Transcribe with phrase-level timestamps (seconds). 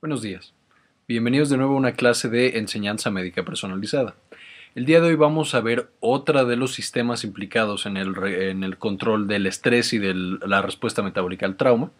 [0.00, 0.54] Buenos días.
[1.06, 4.14] Bienvenidos de nuevo a una clase de enseñanza médica personalizada.
[4.74, 9.28] El día de hoy vamos a ver otra de los sistemas implicados en el, control
[9.28, 11.90] del estrés y de la respuesta metabólica al trauma.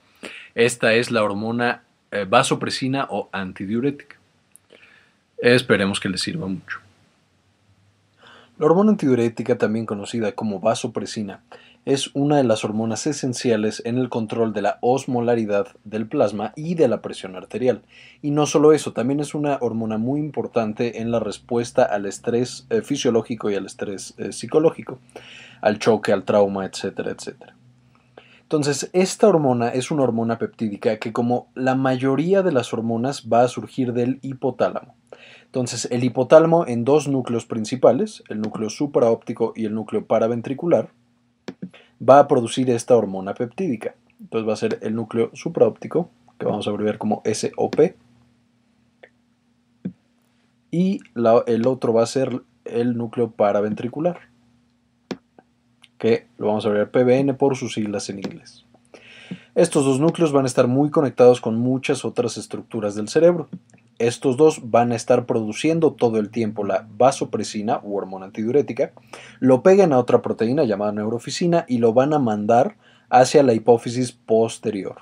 [0.55, 4.17] Esta es la hormona eh, vasopresina o antidiurética.
[5.37, 6.79] Esperemos que les sirva mucho.
[8.57, 11.43] La hormona antidiurética, también conocida como vasopresina,
[11.85, 16.75] es una de las hormonas esenciales en el control de la osmolaridad del plasma y
[16.75, 17.83] de la presión arterial.
[18.23, 22.67] Y no solo eso, también es una hormona muy importante en la respuesta al estrés
[22.71, 24.99] eh, fisiológico y al estrés eh, psicológico,
[25.63, 27.57] al choque, al trauma, etcétera, etcétera.
[28.43, 33.43] Entonces, esta hormona es una hormona peptídica que como la mayoría de las hormonas va
[33.43, 34.97] a surgir del hipotálamo.
[35.45, 40.91] Entonces, el hipotálamo en dos núcleos principales, el núcleo supraóptico y el núcleo paraventricular,
[42.01, 43.95] va a producir esta hormona peptídica.
[44.21, 47.95] Entonces va a ser el núcleo supraóptico, que vamos a abreviar como SOP,
[50.71, 51.01] y
[51.47, 54.21] el otro va a ser el núcleo paraventricular,
[55.99, 58.65] que lo vamos a abreviar PBN por sus siglas en inglés.
[59.55, 63.49] Estos dos núcleos van a estar muy conectados con muchas otras estructuras del cerebro
[64.01, 68.93] estos dos van a estar produciendo todo el tiempo la vasopresina u hormona antidiurética,
[69.39, 72.77] lo pegan a otra proteína llamada neuroficina y lo van a mandar
[73.11, 74.97] hacia la hipófisis posterior.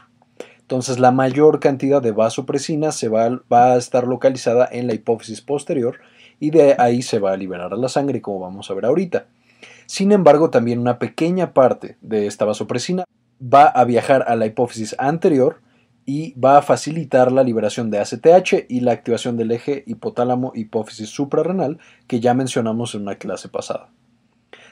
[0.60, 5.40] Entonces la mayor cantidad de vasopresina se va, va, a estar localizada en la hipófisis
[5.40, 6.00] posterior
[6.40, 9.26] y de ahí se va a liberar a la sangre como vamos a ver ahorita.
[9.86, 13.04] Sin embargo, también una pequeña parte de esta vasopresina
[13.40, 15.60] va a viajar a la hipófisis anterior
[16.08, 21.78] y va a facilitar la liberación de ACTH y la activación del eje hipotálamo-hipófisis suprarrenal
[22.06, 23.90] que ya mencionamos en una clase pasada.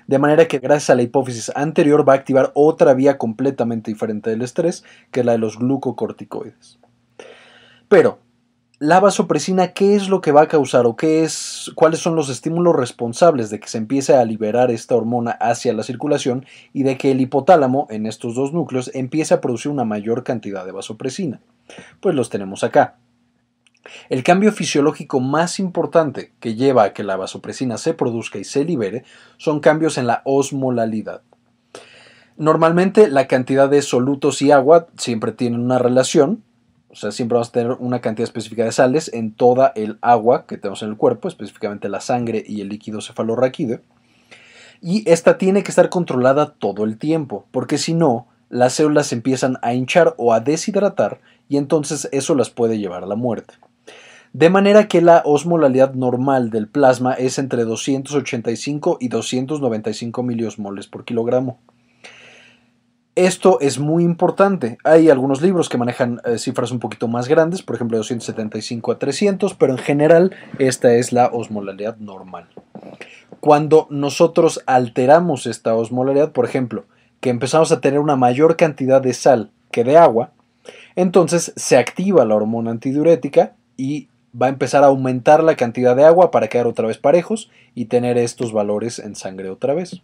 [0.07, 4.31] De manera que gracias a la hipófisis anterior va a activar otra vía completamente diferente
[4.31, 6.79] del estrés, que es la de los glucocorticoides.
[7.87, 8.19] Pero,
[8.79, 12.29] la vasopresina, ¿qué es lo que va a causar o qué es, cuáles son los
[12.29, 16.45] estímulos responsables de que se empiece a liberar esta hormona hacia la circulación
[16.75, 20.67] y de que el hipotálamo en estos dos núcleos empiece a producir una mayor cantidad
[20.67, 21.41] de vasopresina?
[22.01, 22.97] Pues los tenemos acá.
[24.11, 28.65] El cambio fisiológico más importante que lleva a que la vasopresina se produzca y se
[28.65, 29.05] libere
[29.39, 31.23] son cambios en la osmolalidad.
[32.37, 36.43] Normalmente la cantidad de solutos y agua siempre tienen una relación,
[36.97, 40.47] o sea, siempre vamos a tener una cantidad específica de sales en toda el agua
[40.47, 43.83] que tenemos en el cuerpo, específicamente la sangre y el líquido cefalorraquídeo.
[44.81, 49.59] Y esta tiene que estar controlada todo el tiempo, porque si no, las células empiezan
[49.61, 51.21] a hinchar o a deshidratar
[51.51, 53.53] y entonces eso las puede llevar a la muerte.
[54.33, 61.05] De manera que la osmolalidad normal del plasma es entre 285 y 295 miliosmoles por
[61.05, 61.59] kilogramo.
[63.17, 64.77] Esto es muy importante.
[64.85, 68.93] Hay algunos libros que manejan eh, cifras un poquito más grandes, por ejemplo de 275
[68.93, 72.47] a 300, pero en general esta es la osmolalidad normal.
[73.41, 76.85] Cuando nosotros alteramos esta osmolalidad, por ejemplo,
[77.21, 80.33] que empezamos a tener una mayor cantidad de sal que de agua,
[80.95, 84.09] entonces se activa la hormona antidiurética y
[84.41, 87.87] va a empezar a aumentar la cantidad de agua para quedar otra vez parejos y
[87.87, 90.03] tener estos valores en sangre otra vez.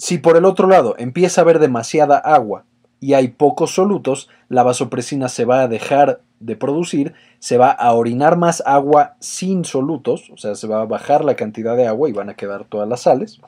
[0.00, 2.64] Si por el otro lado empieza a haber demasiada agua
[3.00, 7.92] y hay pocos solutos, la vasopresina se va a dejar de producir, se va a
[7.92, 12.08] orinar más agua sin solutos, o sea, se va a bajar la cantidad de agua
[12.08, 13.42] y van a quedar todas las sales.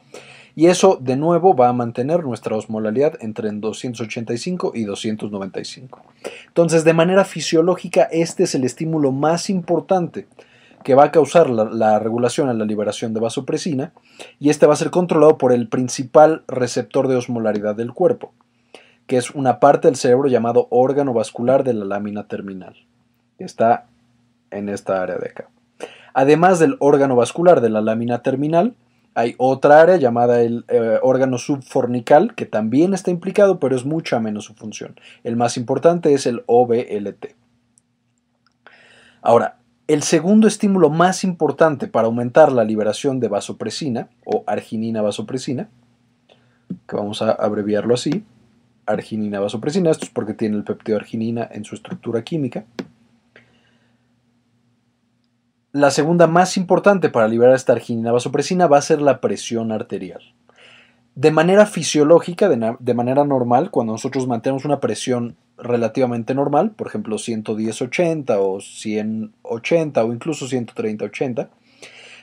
[0.55, 6.03] Y eso de nuevo va a mantener nuestra osmolalidad entre 285 y 295.
[6.49, 10.27] Entonces, de manera fisiológica, este es el estímulo más importante
[10.83, 13.93] que va a causar la, regulación a la liberación de vasopresina
[14.39, 18.33] y este va a ser controlado por el principal receptor de osmolaridad del cuerpo,
[19.07, 22.75] que es una parte del cerebro llamado órgano vascular de la lámina terminal,
[23.39, 23.87] que está
[24.51, 25.49] en esta área de acá.
[26.15, 28.75] Además del órgano vascular de la lámina terminal,
[29.15, 34.21] hay otra área llamada el eh, órgano subfornical que también está implicado, pero es mucha
[34.21, 34.99] menos su función.
[35.23, 37.35] El más importante es el OBLT.
[39.21, 39.59] Ahora,
[39.89, 45.69] el segundo estímulo más importante para aumentar la liberación de vasopresina o arginina vasopresina,
[46.87, 48.25] que vamos a abreviarlo así,
[48.87, 52.65] arginina vasopresina, esto es porque tiene el péptido arginina en su estructura química.
[55.73, 60.21] La segunda más importante para liberar esta arginina vasopresina va a ser la presión arterial.
[61.15, 67.17] De manera fisiológica, de, manera normal, cuando nosotros mantenemos una presión relativamente normal, por ejemplo
[67.17, 71.49] 110-80 o 100-80 o incluso 130-80,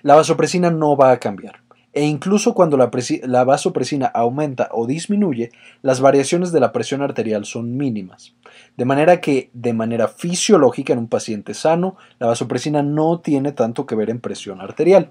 [0.01, 1.61] la vasopresina no va a cambiar.
[1.91, 2.91] E incluso cuando la,
[3.23, 8.35] la, vasopresina aumenta o disminuye, las variaciones de la presión arterial son mínimas.
[8.77, 13.87] De manera que, de manera fisiológica, en un paciente sano, la vasopresina no tiene tanto
[13.87, 15.09] que ver en presión arterial.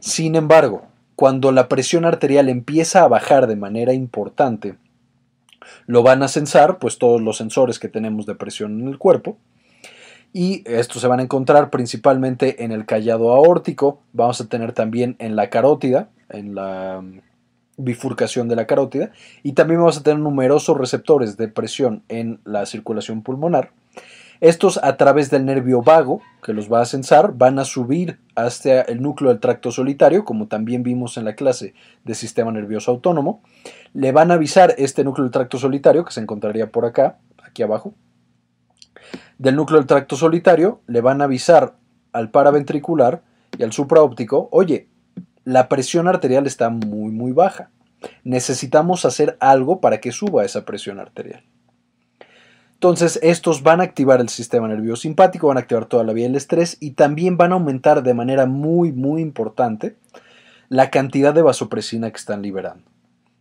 [0.00, 0.82] Sin embargo,
[1.16, 4.76] cuando la presión arterial empieza a bajar de manera importante,
[5.88, 9.38] lo van a censar, pues todos los sensores que tenemos de presión en el cuerpo,
[10.34, 15.16] y estos se van a encontrar principalmente en el callado aórtico, vamos a tener también
[15.18, 17.20] en la carótida, en la mm,
[17.78, 19.12] bifurcación de la carótida,
[19.42, 23.70] y también vamos a tener numerosos receptores de presión en la circulación pulmonar.
[24.40, 28.82] Estos a través del nervio vago, que los va a censar, van a subir hasta
[28.82, 31.74] el núcleo del tracto solitario, como también vimos en la clase
[32.04, 33.42] de sistema nervioso autónomo.
[33.94, 37.64] Le van a avisar este núcleo del tracto solitario, que se encontraría por acá, aquí
[37.64, 37.94] abajo.
[39.38, 41.74] Del núcleo del tracto solitario le van a avisar
[42.12, 43.22] al paraventricular
[43.58, 44.88] y al supraóptico, oye,
[45.44, 47.70] la presión arterial está muy muy baja.
[48.22, 51.42] Necesitamos hacer algo para que suba esa presión arterial.
[52.78, 56.26] Entonces, estos van a activar el sistema nervioso simpático, van a activar toda la vía
[56.26, 59.96] del estrés y también van a aumentar de manera muy, muy importante
[60.68, 62.84] la cantidad de vasopresina que están liberando.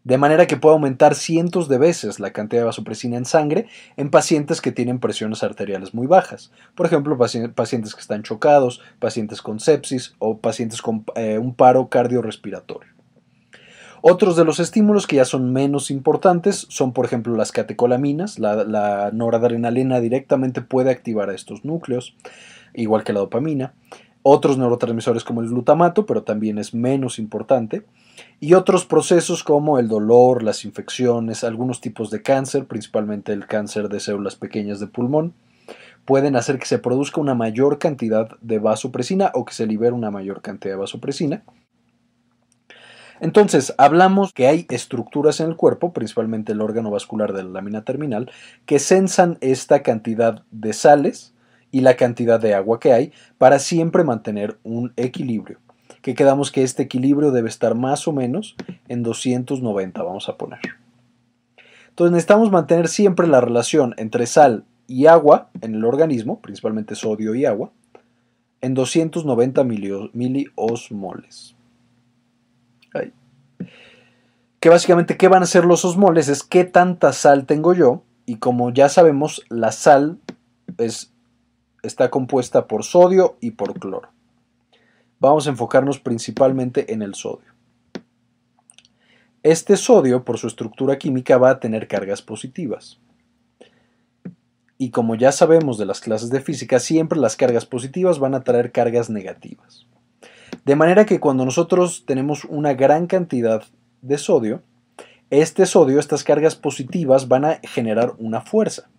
[0.04, 4.10] De manera que puede aumentar cientos de veces la cantidad de vasopresina en sangre en
[4.10, 6.52] pacientes que tienen presiones arteriales muy bajas.
[6.74, 11.90] Por ejemplo, pacientes que están chocados, pacientes con sepsis o pacientes con eh, un paro
[11.90, 12.97] cardiorrespiratorio.
[14.02, 18.40] Otros de los estímulos que ya son menos importantes son, por ejemplo, las catecolaminas.
[18.40, 22.16] La, noradrenalina directamente puede activar a estos núcleos,
[22.74, 23.74] igual que la dopamina.
[24.22, 27.84] Otros neurotransmisores como el glutamato, pero también es menos importante.
[28.40, 33.90] Y otros procesos como el dolor, las infecciones, algunos tipos de cáncer, principalmente el cáncer
[33.90, 35.34] de células pequeñas de pulmón,
[36.06, 40.12] pueden hacer que se produzca una mayor cantidad de vasopresina o que se libere una
[40.12, 41.44] mayor cantidad de vasopresina.
[43.20, 47.84] Entonces, hablamos que hay estructuras en el cuerpo, principalmente el órgano vascular de la lámina
[47.84, 48.32] terminal,
[48.66, 51.34] que sensan esta cantidad de sales
[51.72, 55.60] y la cantidad de agua que hay para siempre mantener un equilibrio.
[56.02, 58.56] Que quedamos que este equilibrio debe estar más o menos
[58.88, 60.60] en 290, vamos a poner.
[61.90, 67.36] Entonces necesitamos mantener siempre la relación entre sal y agua en el organismo, principalmente sodio
[67.36, 67.72] y agua,
[68.62, 69.64] en 290
[70.14, 71.57] miliosmoles.
[74.60, 76.30] Que básicamente, ¿qué van a ser los osmoles?
[76.30, 78.04] Es qué tanta sal tengo yo.
[78.26, 80.20] Y como ya sabemos, la sal
[80.78, 81.14] es,
[81.84, 84.10] está compuesta por sodio y por cloro.
[85.20, 87.54] Vamos a enfocarnos principalmente en el sodio.
[89.44, 93.00] Este sodio, por su estructura química, va a tener cargas positivas.
[94.78, 98.44] Y como ya sabemos de las clases de física, siempre las cargas positivas van a
[98.44, 99.88] traer cargas negativas.
[100.66, 103.64] De manera que cuando nosotros tenemos una gran cantidad
[104.08, 104.62] de sodio,
[105.30, 108.90] este sodio, estas cargas positivas van a generar una fuerza.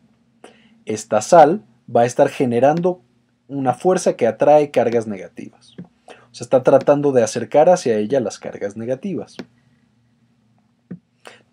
[0.85, 1.65] Esta sal
[1.95, 3.01] va a estar generando
[3.47, 5.75] una fuerza que atrae cargas negativas.
[5.79, 9.37] O sea, está tratando de acercar hacia ella las cargas negativas.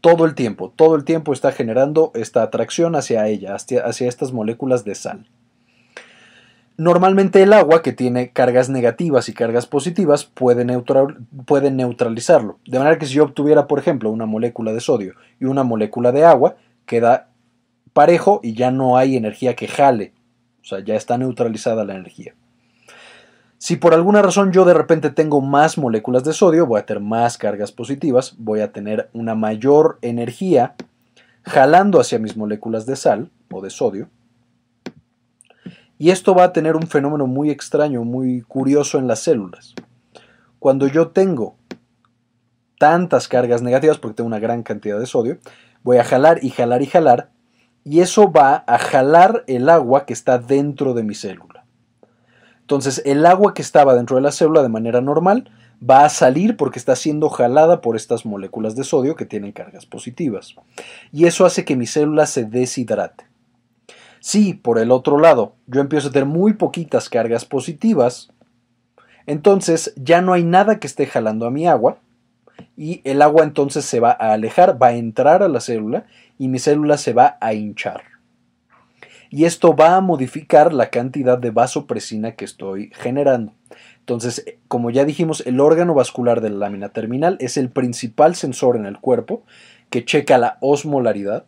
[0.02, 4.34] Todo el tiempo, todo el tiempo está generando esta atracción hacia ella, hacia, hacia estas
[4.34, 5.26] moléculas de sal.
[6.78, 12.60] Normalmente el agua, que tiene cargas negativas y cargas positivas, puede, neutralizarlo.
[12.68, 16.12] De manera que si yo obtuviera, por ejemplo, una molécula de sodio y una molécula
[16.12, 17.30] de agua, queda
[17.94, 20.14] parejo y ya no hay energía que jale.
[20.62, 22.34] O sea, ya está neutralizada la energía.
[23.58, 27.02] Si por alguna razón yo de repente tengo más moléculas de sodio, voy a tener
[27.02, 30.76] más cargas positivas, voy a tener una mayor energía
[31.44, 34.10] jalando hacia mis moléculas de sal o de sodio,
[35.98, 39.74] y esto va a tener un fenómeno muy extraño, muy curioso en las células.
[40.60, 41.58] Cuando yo tengo
[42.80, 45.38] tantas cargas negativas, porque tengo una gran cantidad de sodio,
[45.84, 47.32] voy a jalar y jalar y jalar,
[47.84, 51.66] y eso va a jalar el agua que está dentro de mi célula.
[52.62, 55.52] Entonces, el agua que estaba dentro de la célula de manera normal
[55.88, 59.86] va a salir porque está siendo jalada por estas moléculas de sodio que tienen cargas
[59.86, 60.56] positivas.
[61.12, 63.26] Y eso hace que mi célula se deshidrate.
[64.26, 68.34] Si por el otro lado yo empiezo a tener muy poquitas cargas positivas,
[69.28, 72.00] entonces ya no hay nada que esté jalando a mi agua
[72.76, 76.08] y el agua entonces se va a alejar, va a entrar a la célula
[76.40, 78.02] y mi célula se va a hinchar.
[79.30, 83.54] Y esto va a modificar la cantidad de vasopresina que estoy generando.
[84.00, 88.76] Entonces, como ya dijimos, el órgano vascular de la lámina terminal es el principal sensor
[88.76, 89.44] en el cuerpo
[89.92, 91.46] que checa la osmolaridad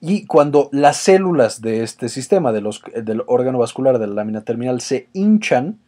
[0.00, 4.42] y cuando las células de este sistema, de los, del órgano vascular de la lámina
[4.42, 5.78] terminal, se hinchan,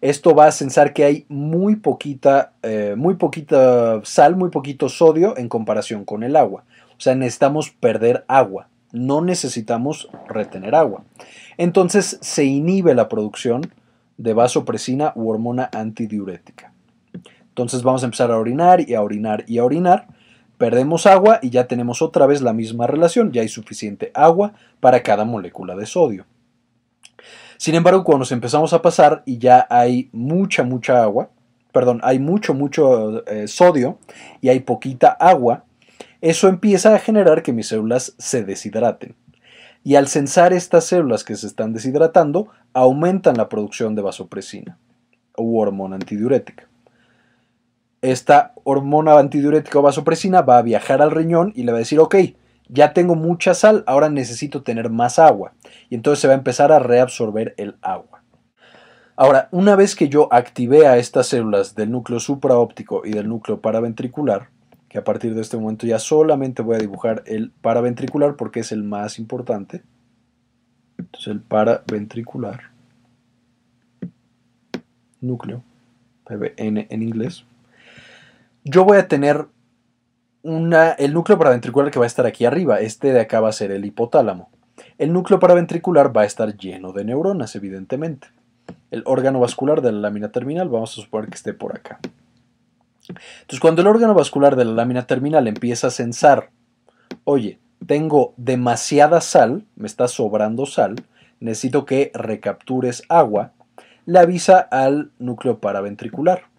[0.00, 5.34] Esto va a censar que hay muy poquita, eh, muy poquita sal, muy poquito sodio
[5.38, 6.64] en comparación con el agua.
[6.98, 11.04] O sea, necesitamos perder agua, no necesitamos retener agua.
[11.56, 13.72] Entonces se inhibe la producción
[14.18, 16.72] de vasopresina u hormona antidiurética.
[17.48, 20.08] Entonces vamos a empezar a orinar y a orinar y a orinar.
[20.58, 25.02] Perdemos agua y ya tenemos otra vez la misma relación, ya hay suficiente agua para
[25.02, 26.26] cada molécula de sodio.
[27.56, 31.30] Sin embargo, cuando nos empezamos a pasar y ya hay mucha, mucha agua,
[31.72, 33.98] perdón, hay mucho, mucho eh, sodio
[34.40, 35.64] y hay poquita agua,
[36.20, 39.14] eso empieza a generar que mis células se deshidraten.
[39.82, 44.78] Y al censar estas células que se están deshidratando, aumentan la producción de vasopresina
[45.36, 46.68] u hormona antidiurética.
[48.04, 52.00] Esta hormona antidiurética o vasopresina va a viajar al riñón y le va a decir,
[52.00, 52.16] ok,
[52.68, 55.54] ya tengo mucha sal, ahora necesito tener más agua.
[55.88, 58.22] Y entonces se va a empezar a reabsorber el agua.
[59.16, 63.62] Ahora, una vez que yo activé a estas células del núcleo supraóptico y del núcleo
[63.62, 64.50] paraventricular,
[64.90, 68.70] que a partir de este momento ya solamente voy a dibujar el paraventricular porque es
[68.70, 69.82] el más importante.
[70.98, 72.64] Entonces el paraventricular,
[75.22, 75.62] núcleo,
[76.26, 77.46] PBN en inglés.
[78.66, 79.46] Yo voy a tener
[80.42, 82.80] el núcleo paraventricular que va a estar aquí arriba.
[82.80, 84.50] Este de acá va a ser el hipotálamo.
[84.96, 88.28] El núcleo paraventricular va a estar lleno de neuronas, evidentemente.
[88.90, 92.00] El órgano vascular de la lámina terminal, vamos a suponer que esté por acá.
[93.08, 96.50] Entonces, cuando el órgano vascular de la lámina terminal empieza a censar,
[97.24, 100.96] oye, tengo demasiada sal, me está sobrando sal,
[101.38, 103.52] necesito que recaptures agua,
[104.06, 106.53] le avisa al núcleo paraventricular.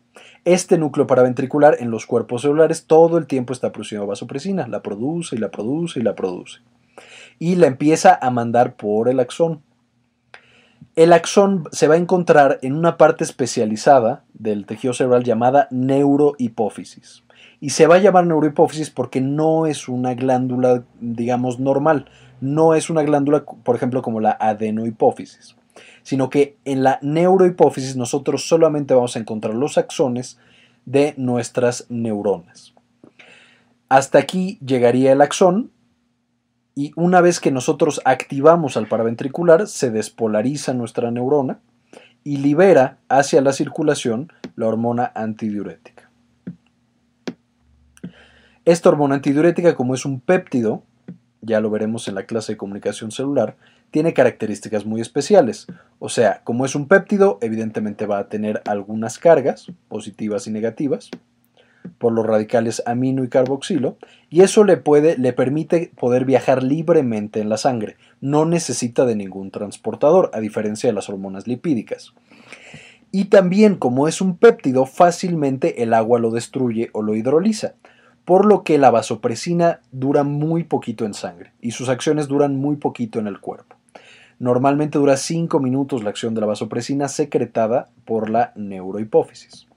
[0.45, 5.35] Este núcleo paraventricular en los cuerpos celulares todo el tiempo está produciendo vasopresina, la produce
[5.35, 6.59] y la produce y la produce.
[7.39, 9.61] Y la empieza a mandar por el axón.
[10.95, 17.23] El axón se va a encontrar en una parte especializada del tejido cerebral llamada neurohipófisis.
[17.59, 22.05] Y se va a llamar neurohipófisis porque no es una glándula, digamos, normal.
[22.39, 25.55] No es una glándula, por ejemplo, como la adenohipófisis
[26.03, 30.37] sino que en la neurohipófisis nosotros solamente vamos a encontrar los axones
[30.85, 32.73] de nuestras neuronas.
[33.89, 35.71] Hasta aquí llegaría el axón
[36.75, 41.59] y una vez que nosotros activamos al paraventricular se despolariza nuestra neurona
[42.23, 46.09] y libera hacia la circulación la hormona antidiurética.
[48.65, 50.81] Esta hormona antidiurética, como es un péptido,
[51.41, 53.55] ya lo veremos en la clase de comunicación celular,
[53.95, 55.67] tiene características muy especiales.
[55.99, 61.11] O sea, como es un péptido, evidentemente va a tener algunas cargas, positivas y negativas,
[61.97, 63.95] por los radicales amino y carboxilo,
[64.29, 67.95] y eso le, puede, le permite poder viajar libremente en la sangre.
[68.19, 72.13] No necesita de ningún transportador, a diferencia de las hormonas lipídicas.
[73.13, 77.75] Y también, como es un péptido, fácilmente el agua lo destruye o lo hidroliza
[78.25, 82.75] por lo que la vasopresina dura muy poquito en sangre y sus acciones duran muy
[82.75, 83.75] poquito en el cuerpo.
[84.39, 89.67] Normalmente dura 5 minutos la acción de la vasopresina secretada por la neurohipófisis.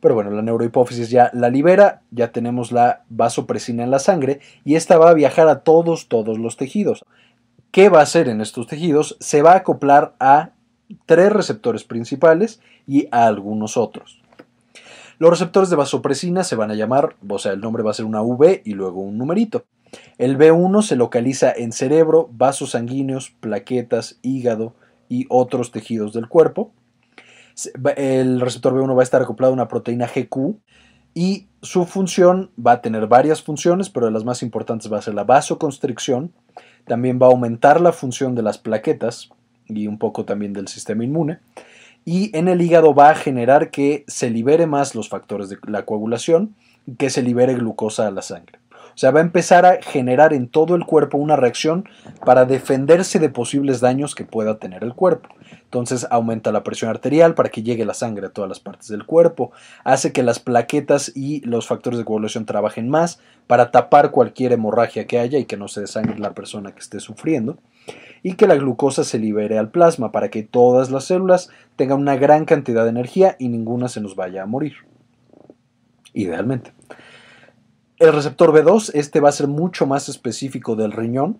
[0.00, 4.74] Pero bueno, la neurohipófisis ya la libera, ya tenemos la vasopresina en la sangre y
[4.74, 7.04] esta va a viajar a todos, todos los tejidos.
[7.70, 9.16] ¿Qué va a hacer en estos tejidos?
[9.20, 10.50] Se va a acoplar a
[11.06, 14.22] tres receptores principales y a algunos otros.
[15.18, 18.04] Los receptores de vasopresina se van a llamar, o sea, el nombre va a ser
[18.04, 19.64] una V y luego un numerito.
[20.18, 24.74] El B1 se localiza en cerebro, vasos sanguíneos, plaquetas, hígado
[25.08, 26.72] y otros tejidos del cuerpo.
[27.96, 30.56] El receptor B1 va a estar acoplado a una proteína GQ
[31.14, 35.02] y su función va a tener varias funciones, pero de las más importantes va a
[35.02, 36.32] ser la vasoconstricción.
[36.86, 39.30] También va a aumentar la función de las plaquetas
[39.66, 41.38] y un poco también del sistema inmune.
[42.04, 45.86] Y en el hígado va a generar que se libere más los factores de la
[45.86, 46.54] coagulación,
[46.98, 48.58] que se libere glucosa a la sangre.
[48.94, 51.88] O sea, va a empezar a generar en todo el cuerpo una reacción
[52.24, 55.28] para defenderse de posibles daños que pueda tener el cuerpo.
[55.64, 59.04] Entonces aumenta la presión arterial para que llegue la sangre a todas las partes del
[59.04, 59.50] cuerpo,
[59.82, 65.06] hace que las plaquetas y los factores de coagulación trabajen más para tapar cualquier hemorragia
[65.06, 67.58] que haya y que no se desangre la persona que esté sufriendo,
[68.22, 72.16] y que la glucosa se libere al plasma para que todas las células tengan una
[72.16, 74.74] gran cantidad de energía y ninguna se nos vaya a morir.
[76.12, 76.72] Idealmente.
[77.98, 81.38] El receptor B2, este va a ser mucho más específico del riñón.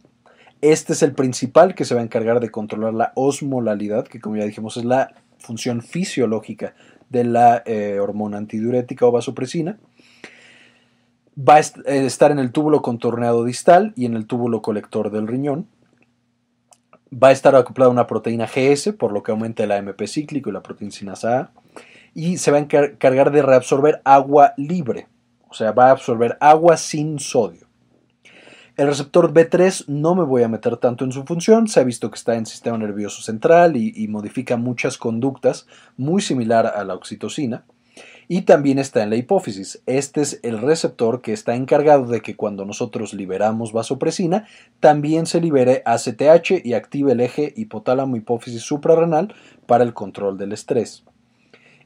[0.60, 4.36] Este es el principal que se va a encargar de controlar la osmolalidad, que como
[4.36, 6.74] ya dijimos es la función fisiológica
[7.10, 9.78] de la eh, hormona antidiurética o vasopresina.
[11.36, 15.26] Va a eh, estar en el túbulo contorneado distal y en el túbulo colector del
[15.26, 15.66] riñón.
[17.12, 20.52] va a estar acoplada una proteína GS, por lo que aumenta el AMP cíclico y
[20.52, 21.50] la proteína sinasa A,
[22.14, 25.08] y se va a encargar de reabsorber agua libre,
[25.54, 27.68] o sea, va a absorber agua sin sodio.
[28.76, 32.10] El receptor B3 no me voy a meter tanto en su función, se ha visto
[32.10, 37.64] que está en sistema nervioso central y, modifica muchas conductas, muy similar a la oxitocina
[38.26, 39.80] y también está en la hipófisis.
[39.86, 44.48] Este es el receptor que está encargado de que cuando nosotros liberamos vasopresina,
[44.80, 49.32] también se libere ACTH y active el eje hipotálamo hipófisis suprarrenal
[49.68, 51.04] para el control del estrés.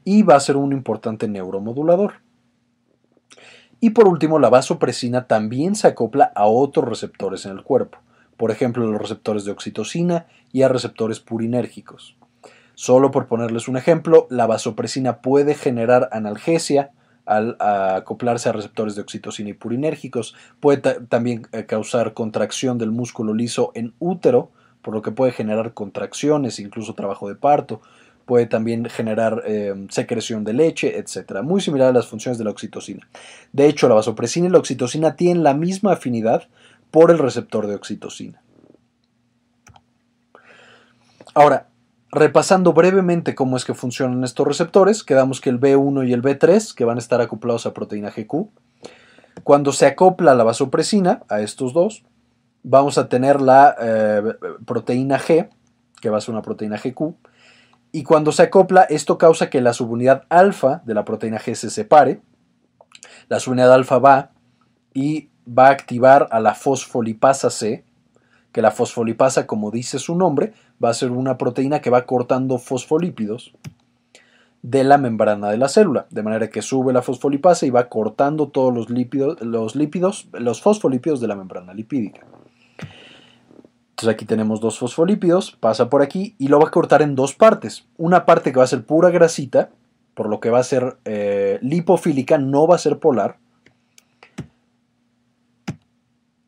[0.05, 2.27] Y va a ser un importante neuromodulador.
[3.79, 7.99] Y por último, la vasopresina también se acopla a otros receptores en el cuerpo,
[8.35, 12.17] por ejemplo, los receptores de oxitocina y a receptores purinérgicos.
[12.75, 16.91] Solo por ponerles un ejemplo, la vasopresina puede generar analgesia
[17.25, 23.33] al acoplarse a receptores de oxitocina y purinérgicos, puede también eh, causar contracción del músculo
[23.33, 24.49] liso en útero,
[24.81, 27.81] por lo que puede generar contracciones, incluso trabajo de parto,
[28.29, 31.41] puede también generar eh, secreción de leche, etc.
[31.41, 33.09] Muy similar a las funciones de la oxitocina.
[33.53, 36.43] De hecho, la vasopresina y la oxitocina tienen la misma afinidad
[36.91, 38.39] por el receptor de oxitocina.
[41.33, 41.69] Ahora,
[42.11, 46.73] Repasando brevemente cómo es que funcionan estos receptores, quedamos que el B1 y el B3,
[46.73, 48.49] que van a estar acoplados a proteína GQ,
[49.43, 52.03] cuando se acopla la vasopresina a estos dos,
[52.63, 54.23] vamos a tener la eh,
[54.65, 55.49] proteína G,
[56.01, 57.13] que va a ser una proteína GQ,
[57.91, 61.69] y cuando se acopla, esto causa que la subunidad alfa de la proteína G se
[61.69, 62.21] separe,
[63.27, 64.31] la subunidad alfa va
[64.93, 67.83] y va a activar a la fosfolipasa C,
[68.51, 70.53] que la fosfolipasa, como dice su nombre,
[70.83, 73.53] va a ser una proteína que va cortando fosfolípidos
[74.61, 78.49] de la membrana de la célula, de manera que sube la fosfolipasa y va cortando
[78.49, 82.25] todos los lípidos, los lípidos, los fosfolípidos de la membrana lipídica.
[83.99, 87.35] Entonces aquí tenemos dos fosfolípidos, pasa por aquí y lo va a cortar en dos
[87.35, 87.85] partes.
[87.97, 89.71] Una parte que va a ser pura grasita,
[90.13, 93.39] por lo que va a ser eh, lipofílica, no va a ser polar.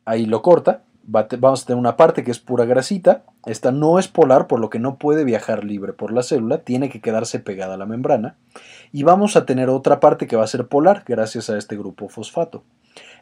[0.06, 3.24] Ahí lo corta vamos a tener una parte que es pura grasita.
[3.46, 6.88] Esta no es polar, por lo que no puede viajar libre por la célula, tiene
[6.88, 8.36] que quedarse pegada a la membrana.
[8.92, 12.08] Y vamos a tener otra parte que va a ser polar gracias a este grupo
[12.08, 12.62] fosfato.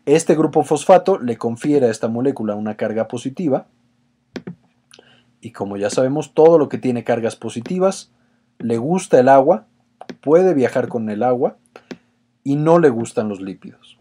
[0.06, 3.66] Este grupo fosfato le confiere a esta molécula una carga positiva.
[5.40, 8.12] Y como ya sabemos, todo lo que tiene cargas positivas
[8.58, 9.66] le gusta el agua,
[10.20, 11.56] puede viajar con el agua
[12.44, 13.98] y no le gustan los lípidos.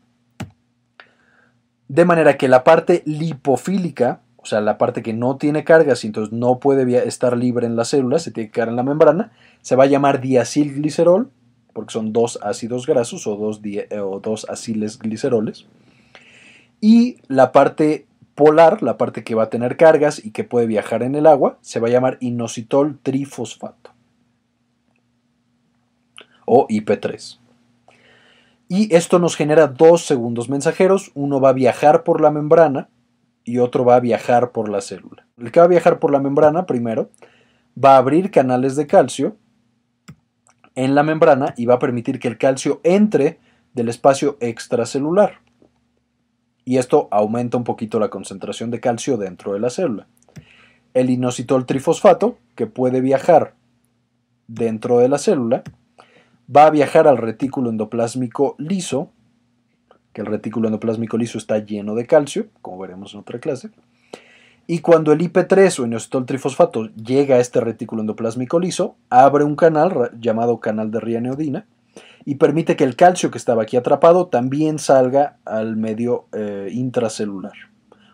[1.87, 6.07] De manera que la parte lipofílica, o sea, la parte que no tiene cargas y
[6.07, 9.31] entonces no puede estar libre en la célula, se tiene que quedar en la membrana,
[9.61, 11.31] se va a llamar diacilglicerol,
[11.73, 15.65] porque son dos ácidos grasos o dos, eh, o aciles gliceroles.
[16.81, 18.05] Y la parte
[18.39, 21.58] polar, la parte que va a tener cargas y que puede viajar en el agua,
[21.60, 23.91] se va a llamar inositol trifosfato
[26.45, 27.38] o IP3.
[28.69, 31.12] Y esto nos genera dos segundos mensajeros.
[31.15, 32.88] Uno va a viajar por la membrana
[33.43, 35.28] y otro va a viajar por la célula.
[35.38, 37.10] El que va a viajar por la membrana primero
[37.75, 39.36] va a abrir canales de calcio
[40.75, 43.38] en la membrana y va a permitir que el calcio entre
[43.73, 45.41] del espacio extracelular.
[46.69, 50.05] Y esto aumenta un poquito la concentración de calcio dentro de la célula.
[50.93, 53.55] El inositol trifosfato, que puede viajar
[54.47, 55.63] dentro de la célula,
[56.55, 59.10] va a viajar al retículo endoplásmico liso,
[60.13, 63.71] que el retículo endoplásmico liso está lleno de calcio, como veremos en otra clase.
[64.67, 69.55] Y cuando el IP3 o inositol trifosfato llega a este retículo endoplásmico liso, abre un
[69.55, 71.65] canal llamado canal de rianeodina
[72.25, 77.53] y permite que el calcio que estaba aquí atrapado también salga al medio eh, intracelular.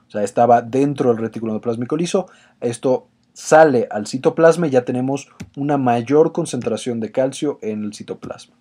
[0.08, 2.28] O sea, estaba dentro del retículo endoplásmico liso.
[2.62, 8.56] Esto sale al citoplasma y ya tenemos una mayor concentración de calcio en el citoplasma.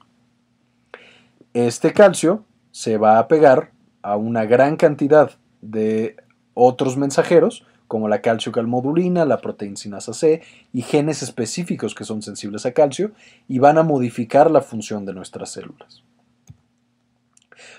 [1.53, 3.71] Este calcio se va a pegar
[4.03, 5.31] a una gran cantidad
[5.61, 6.17] de
[6.55, 10.43] otros mensajeros, como la calciocalmodulina, la proteincinasa C
[10.73, 13.13] y genes específicos que son sensibles a calcio
[13.49, 16.03] y van a modificar la función de nuestras células.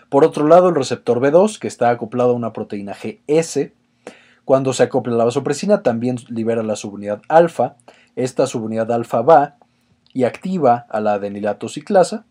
[0.10, 3.72] Por otro lado, el receptor B2, que está acoplado a una proteína GS,
[4.46, 7.76] cuando se acopla la vasopresina también libera la subunidad alfa.
[8.16, 9.58] Esta subunidad alfa va
[10.14, 12.26] y activa a la adenilato ciclasa,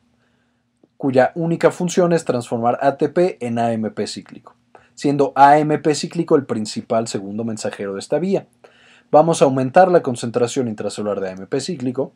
[0.96, 4.54] cuya única función es transformar ATP en AMP cíclico,
[4.94, 8.46] siendo AMP cíclico el principal segundo mensajero de esta vía.
[9.11, 12.12] Vamos a aumentar la concentración intracelular de AMP cíclico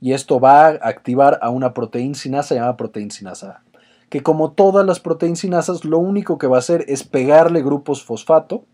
[0.00, 3.62] y esto va a activar a una proteincinasa llamada proteincinasa A,
[4.08, 8.64] que como todas las proteincinasas lo único que va a hacer es pegarle grupos fosfato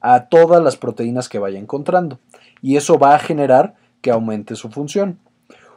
[0.00, 2.18] a todas las proteínas que vaya encontrando.
[2.60, 5.18] Y eso va a generar que aumente su función.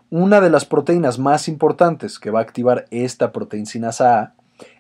[0.09, 4.33] Una de las proteínas más importantes que va a activar esta proteincinasa A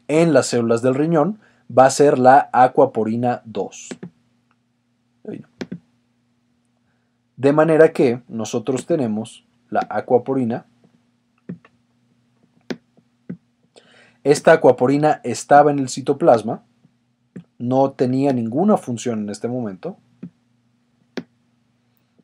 [0.09, 1.39] en las células del riñón
[1.75, 3.89] va a ser la aquaporina 2.
[7.35, 10.65] De manera que nosotros tenemos la aquaporina.
[14.23, 16.63] Esta aquaporina estaba en el citoplasma,
[17.59, 19.97] no tenía ninguna función en este momento.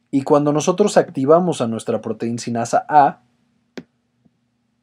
[0.09, 3.21] Y cuando nosotros activamos a nuestra proteincinasa A,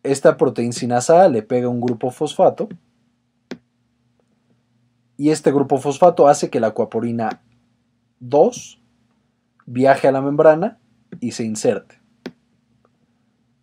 [0.03, 2.69] esta proteincinasa A le pega un grupo fosfato
[5.21, 7.43] y este grupo fosfato hace que la aquaporina
[8.21, 8.81] 2
[9.67, 10.79] viaje a la membrana
[11.21, 12.01] y se inserte.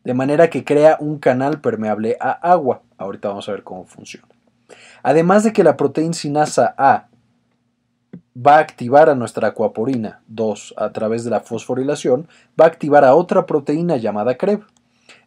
[0.04, 2.84] De manera que crea un canal permeable a agua.
[3.00, 4.28] Ahorita vamos a ver cómo funciona.
[5.02, 7.08] Además de que la proteincinasa A
[8.38, 13.04] va a activar a nuestra acuaporina 2 a través de la fosforilación, va a activar
[13.04, 14.62] a otra proteína llamada CREB.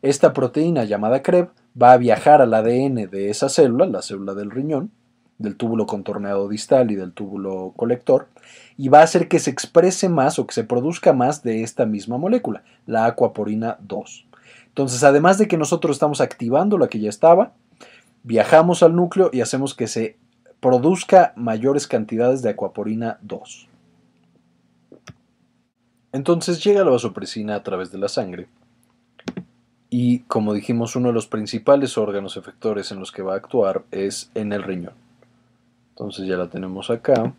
[0.01, 1.49] Esta proteína llamada CREB
[1.81, 4.93] va a viajar al ADN de esa célula, la célula del riñón,
[5.41, 8.29] del túbulo contorneado distal y del túbulo colector,
[8.77, 11.87] y va a hacer que se exprese más o que se produzca más de esta
[11.87, 14.27] misma molécula, la acuaporina 2.
[14.69, 17.53] Entonces, además de que nosotros estamos activando la que ya estaba,
[18.23, 20.17] viajamos al núcleo y hacemos que se
[20.61, 23.69] produzca mayores cantidades de acuaporina 2.
[26.13, 28.49] Entonces llega la vasopresina a través de la sangre
[29.91, 33.85] y como dijimos uno de los principales órganos efectores en los que va a actuar
[33.91, 34.95] es en el riñón.
[36.01, 37.35] Entonces ya la tenemos acá.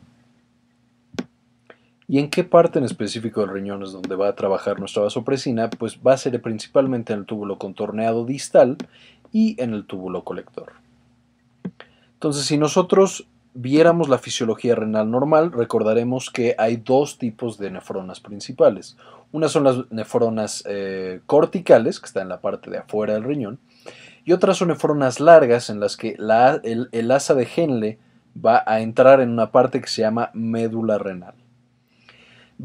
[2.08, 5.72] ¿Y en qué parte en específico del riñón es donde va a trabajar nuestra vasopresina?
[5.72, 8.78] Pues va a ser principalmente en el túbulo contorneado distal
[9.32, 10.74] y en el túbulo colector.
[12.14, 18.20] Entonces, si nosotros viéramos la fisiología renal normal, recordaremos que hay dos tipos de nefronas
[18.20, 18.96] principales.
[19.32, 23.58] Una son las nefronas eh, corticales, que están en la parte de afuera del riñón,
[24.24, 26.16] y otras son nefronas largas, en las que
[26.64, 27.98] el, el asa de Henle
[28.34, 31.34] va a entrar en una parte que se llama médula renal.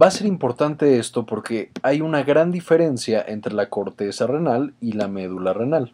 [0.00, 4.92] Va a ser importante esto porque hay una gran diferencia entre la corteza renal y
[4.92, 5.92] la médula renal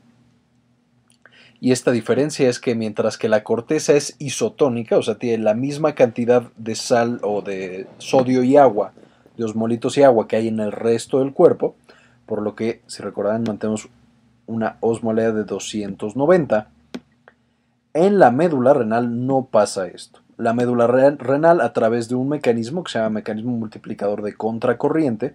[1.63, 5.55] y esta diferencia es que mientras que la corteza es isotónica, o sea, tiene la
[5.55, 8.95] misma cantidad de sal o de sodio y agua,
[9.37, 11.77] de osmolitos y agua que hay en el resto del cuerpo,
[12.27, 13.89] por lo que, si recordarán, mantenemos
[14.49, 16.69] una osmolea de 290.
[17.95, 20.21] En la médula renal no pasa esto.
[20.39, 25.35] La médula renal, a través de un mecanismo que se llama mecanismo multiplicador de contracorriente,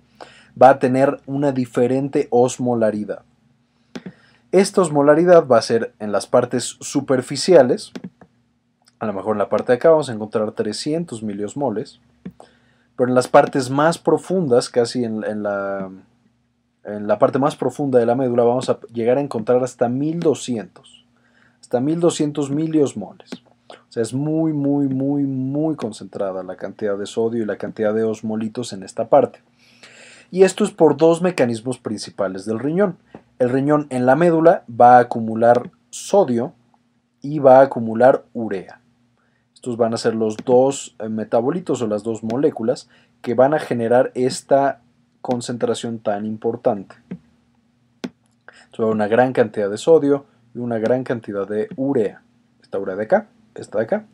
[0.60, 3.22] va a tener una diferente osmolaridad.
[4.52, 7.92] Esta osmolaridad va a ser en las partes superficiales,
[9.00, 12.00] a lo mejor en la parte de acá vamos a encontrar 300 miliosmoles,
[12.96, 15.92] pero en las partes más profundas, casi en, la,
[16.84, 20.97] en la parte más profunda de la médula, vamos a llegar a encontrar hasta 1200,
[21.68, 23.30] hasta 1200 miliosmoles.
[23.70, 27.94] O sea, es muy, muy, muy, muy concentrada la cantidad de sodio y la cantidad
[27.94, 29.40] de osmolitos en esta parte.
[30.32, 32.96] Y esto es por dos mecanismos principales del riñón.
[33.38, 36.54] El riñón en la médula va a acumular sodio
[37.22, 38.80] y va a acumular urea.
[39.54, 42.88] Estos van a ser los dos eh, metabolitos o las dos moléculas
[43.22, 44.80] que van a generar esta
[45.20, 46.96] concentración tan importante.
[48.78, 52.22] una gran cantidad de sodio y una gran cantidad de urea.
[52.62, 54.06] Esta urea de acá, esta de acá,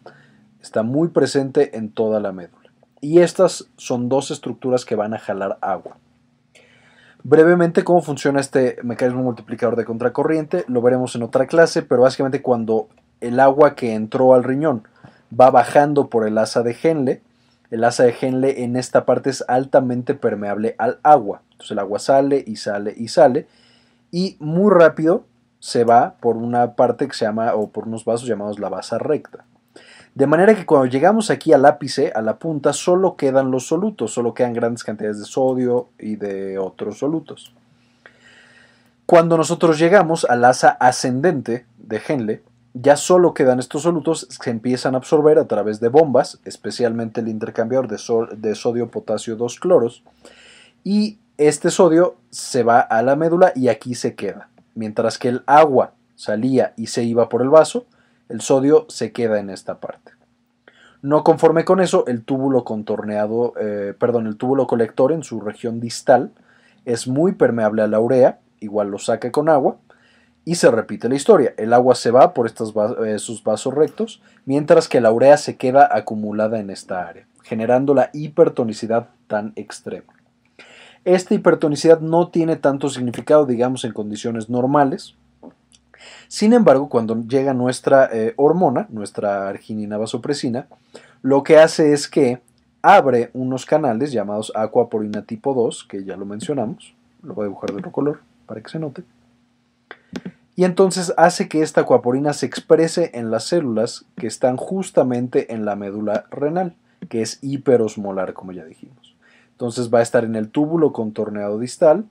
[0.61, 2.71] está muy presente en toda la médula.
[3.01, 5.97] Y estas son dos estructuras que van a jalar agua.
[7.23, 12.41] Brevemente cómo funciona este mecanismo multiplicador de contracorriente lo veremos en otra clase, pero básicamente
[12.41, 12.89] cuando
[13.21, 14.85] el agua que entró al riñón
[15.39, 17.21] va bajando por el asa de Henle,
[17.71, 21.41] el asa de Henle en esta parte es altamente permeable al agua.
[21.51, 23.47] Entonces el agua sale y sale y sale
[24.11, 25.25] y muy rápido
[25.63, 28.97] se va por una parte que se llama o por unos vasos llamados la basa
[28.97, 29.45] recta.
[30.13, 34.13] De manera que cuando llegamos aquí al ápice, a la punta, solo quedan los solutos,
[34.13, 37.55] solo quedan grandes cantidades de sodio y de otros solutos.
[39.05, 44.49] Cuando nosotros llegamos al asa ascendente de Henle, ya solo quedan estos solutos que se
[44.49, 47.97] empiezan a absorber a través de bombas, especialmente el intercambiador de,
[48.35, 50.03] de sodio-potasio 2 cloros,
[50.83, 54.49] y este sodio se va a la médula y aquí se queda.
[54.75, 57.85] Mientras que el agua salía y se iba por el vaso,
[58.29, 60.11] el sodio se queda en esta parte.
[61.01, 65.81] No conforme con eso, el túbulo contorneado, eh, perdón, el túbulo colector en su región
[65.81, 66.31] distal
[66.85, 69.77] es muy permeable a la urea, igual lo saca con agua,
[70.45, 71.53] Y se repite la historia.
[71.57, 72.73] El agua se va por estos
[73.05, 78.09] esos vasos rectos, mientras que la urea se queda acumulada en esta área, generando la
[78.13, 80.12] hipertonicidad tan extrema.
[81.05, 85.15] Esta hipertonicidad no tiene tanto significado, digamos, en condiciones normales.
[86.27, 90.67] Sin embargo, cuando llega nuestra eh, hormona, nuestra arginina vasopresina,
[91.21, 92.41] lo que hace es que
[92.81, 97.71] abre unos canales llamados aquaporina tipo 2, que ya lo mencionamos, lo voy a dibujar
[97.71, 99.03] de otro color para que se note,
[100.55, 105.65] y entonces hace que esta acuaporina se exprese en las células que están justamente en
[105.65, 106.75] la médula renal,
[107.09, 109.12] que es hiperosmolar, como ya dijimos.
[109.63, 112.03] Entonces va a estar en el túbulo contorneado distal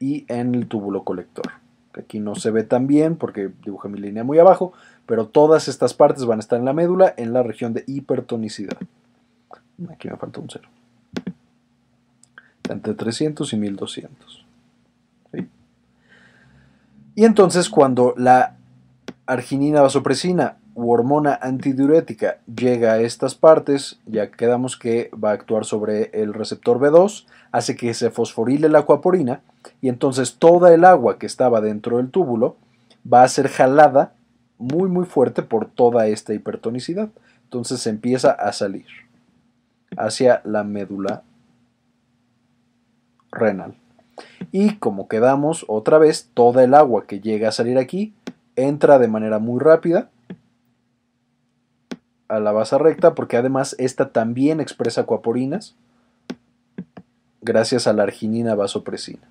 [0.00, 1.44] y en el túbulo colector.
[1.92, 4.72] Aquí no se ve tan bien porque dibujé mi línea muy abajo,
[5.04, 8.78] pero todas estas partes van a estar en la médula en la región de hipertonicidad.
[9.90, 10.70] Aquí me falta un cero.
[12.70, 14.46] Entre 300 y 1200.
[17.14, 18.56] Y entonces cuando la
[19.26, 20.56] arginina vasopresina
[20.88, 26.78] hormona antidiurética llega a estas partes, ya quedamos que va a actuar sobre el receptor
[26.78, 29.40] B2, hace que se fosforile la acuaporina
[29.80, 32.56] y entonces toda el agua que estaba dentro del túbulo
[33.10, 34.12] va a ser jalada
[34.58, 37.08] muy muy fuerte por toda esta hipertonicidad.
[37.44, 38.86] Entonces se empieza a salir
[39.96, 41.22] hacia la médula
[43.32, 43.74] renal.
[44.52, 48.12] Y como quedamos otra vez, toda el agua que llega a salir aquí
[48.56, 50.10] entra de manera muy rápida
[52.30, 55.76] a la base recta porque además esta también expresa acuaporinas
[57.42, 59.28] gracias a la arginina vasopresina.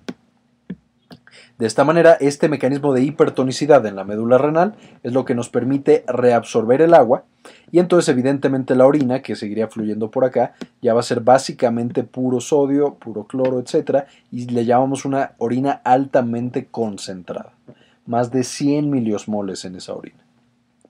[1.60, 5.50] De esta manera, este mecanismo de hipertonicidad en la médula renal es lo que nos
[5.50, 7.24] permite reabsorber el agua
[7.70, 12.02] y entonces evidentemente la orina que seguiría fluyendo por acá ya va a ser básicamente
[12.02, 14.04] puro sodio, puro cloro, etc.
[14.32, 17.52] y le llamamos una orina altamente concentrada.
[18.06, 20.24] Más de 100 miliosmoles en esa orina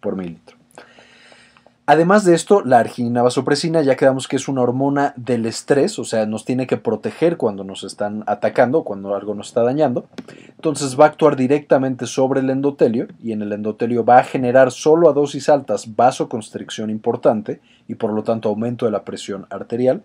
[0.01, 0.60] por mililitro.
[1.91, 6.05] Además de esto, la arginina vasopresina ya quedamos que es una hormona del estrés, o
[6.05, 10.07] sea, nos tiene que proteger cuando nos están atacando, cuando algo nos está dañando.
[10.51, 14.71] Entonces va a actuar directamente sobre el endotelio y en el endotelio va a generar
[14.71, 20.05] solo a dosis altas vasoconstricción importante y por lo tanto aumento de la presión arterial.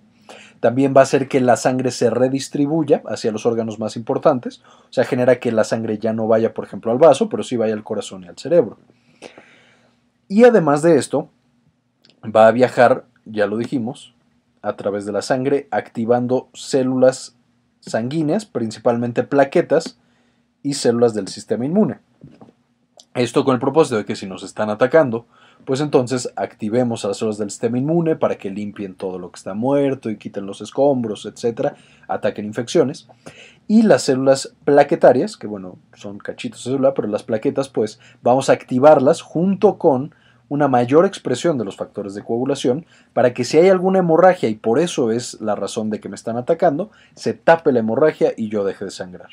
[0.62, 4.92] También va a hacer que la sangre se redistribuya hacia los órganos más importantes, o
[4.92, 7.76] sea, genera que la sangre ya no vaya, por ejemplo, al vaso, pero sí vaya
[7.76, 8.80] al corazón y al cerebro.
[10.28, 11.30] Y además de esto,
[12.34, 14.14] va a viajar, ya lo dijimos,
[14.62, 17.36] a través de la sangre, activando células
[17.82, 20.00] sanguíneas, principalmente plaquetas
[20.64, 22.00] y células del sistema inmune.
[23.14, 25.26] Esto con el propósito de que si nos están atacando,
[25.64, 29.38] pues entonces activemos a las células del sistema inmune para que limpien todo lo que
[29.38, 31.76] está muerto y quiten los escombros, etcétera,
[32.08, 33.08] ataquen infecciones.
[33.68, 38.50] Y las células plaquetarias, que bueno, son cachitos de célula, pero las plaquetas, pues vamos
[38.50, 40.14] a activarlas junto con
[40.50, 44.56] una mayor expresión de los factores de coagulación para que si hay alguna hemorragia y
[44.56, 48.50] por eso es la razón de que me están atacando, se tape la hemorragia y
[48.50, 49.30] yo deje de sangrar.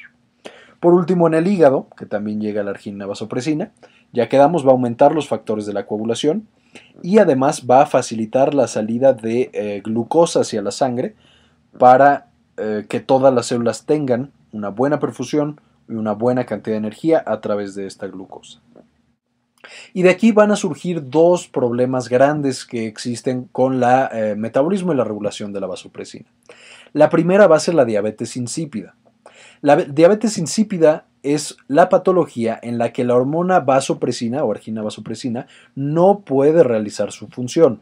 [0.80, 3.70] Por último, en el hígado, que también llega la arginina vasopresina,
[4.12, 6.48] ya quedamos, va a aumentar los factores de la coagulación
[7.02, 11.14] y además va a facilitar la salida de eh, glucosa hacia la sangre
[11.78, 16.78] para eh, que todas las células tengan una buena perfusión y una buena cantidad de
[16.78, 18.60] energía a través de esta glucosa.
[19.92, 24.92] Y de aquí van a surgir dos problemas grandes que existen con el eh, metabolismo
[24.92, 26.26] y la regulación de la vasopresina.
[26.92, 28.94] La primera va a ser la diabetes insípida.
[29.60, 35.46] La diabetes insípida es la patología en la que la hormona vasopresina o argina vasopresina
[35.74, 37.80] no puede realizar su función.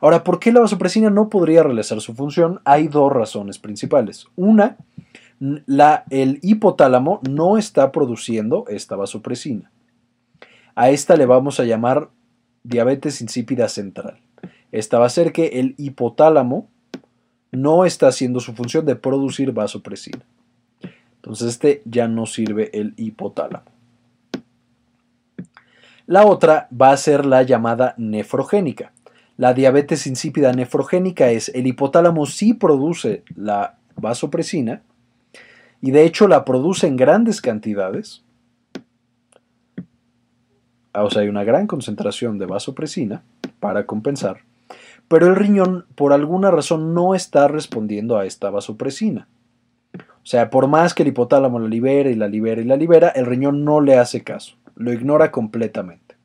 [0.00, 2.60] Ahora, ¿por qué la vasopresina no podría realizar su función?
[2.64, 4.26] Hay dos razones principales.
[4.36, 4.76] Una,
[5.40, 9.72] la, el hipotálamo no está produciendo esta vasopresina.
[10.78, 12.08] A esta le vamos a llamar
[12.62, 14.20] diabetes insípida central.
[14.70, 16.68] Esta va a ser que el hipotálamo
[17.50, 20.24] no está haciendo su función de producir vasopresina.
[21.16, 23.64] Entonces este ya no sirve el hipotálamo.
[26.06, 28.92] La otra va a ser la llamada nefrogénica.
[29.36, 34.82] La diabetes insípida nefrogénica es el hipotálamo sí produce la vasopresina
[35.82, 38.22] y de hecho la produce en grandes cantidades,
[41.02, 43.22] o sea, hay una gran concentración de vasopresina
[43.60, 44.38] para compensar,
[45.08, 49.28] pero el riñón por alguna razón no está respondiendo a esta vasopresina.
[49.94, 53.08] O sea, por más que el hipotálamo la libera y la libera y la libera,
[53.08, 56.16] el riñón no le hace caso, lo ignora completamente.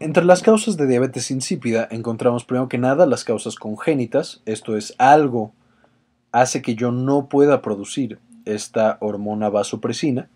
[0.00, 4.94] Entre las causas de diabetes insípida encontramos primero que nada las causas congénitas, esto es
[4.98, 5.52] algo
[6.30, 10.28] hace que yo no pueda producir esta hormona vasopresina,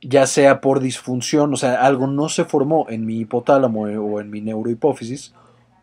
[0.00, 4.30] ya sea por disfunción, o sea, algo no se formó en mi hipotálamo o en
[4.30, 5.34] mi neurohipófisis,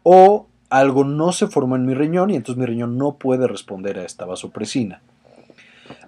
[0.04, 4.00] o algo no se formó en mi riñón y entonces mi riñón no puede responder
[4.00, 5.02] a esta vasopresina.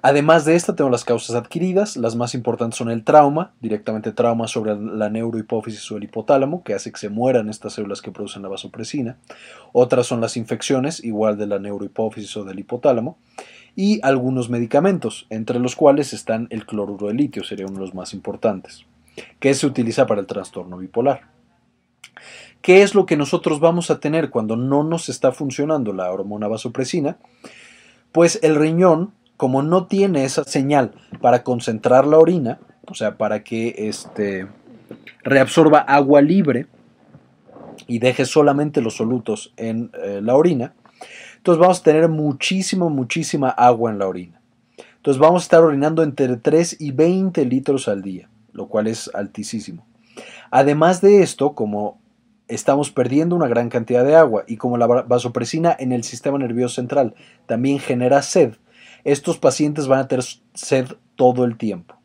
[0.02, 1.98] Además de esta, tengo las causas adquiridas.
[1.98, 6.74] Las más importantes son el trauma, directamente trauma sobre la neurohipófisis o el hipotálamo, que
[6.74, 9.18] hace que se mueran estas células que producen la vasopresina.
[9.74, 13.18] Otras son las infecciones, igual de la neurohipófisis o del hipotálamo.
[13.80, 17.94] Y algunos medicamentos, entre los cuales están el cloruro de litio, sería uno de los
[17.94, 18.88] más importantes,
[19.40, 21.28] que se utiliza para el trastorno bipolar.
[22.64, 26.48] ¿Qué es lo que nosotros vamos a tener cuando no nos está funcionando la hormona
[26.48, 27.18] vasopresina?
[28.12, 33.44] Pues el riñón, como no tiene esa señal para concentrar la orina, o sea, para
[33.44, 34.48] que este,
[35.22, 36.66] reabsorba agua libre
[37.86, 40.74] y deje solamente los solutos en eh, la orina,
[41.38, 44.42] entonces vamos a tener muchísima, muchísima agua en la orina.
[44.98, 49.10] Entonces vamos a estar orinando entre 3 y 20 litros al día, lo cual es
[49.14, 49.86] altísimo.
[50.52, 52.00] Además de esto, como
[52.48, 56.76] estamos perdiendo una gran cantidad de agua y como la vasopresina en el sistema nervioso
[56.76, 57.14] central
[57.46, 58.56] también genera sed,
[59.04, 61.96] estos pacientes van a tener sed todo el tiempo.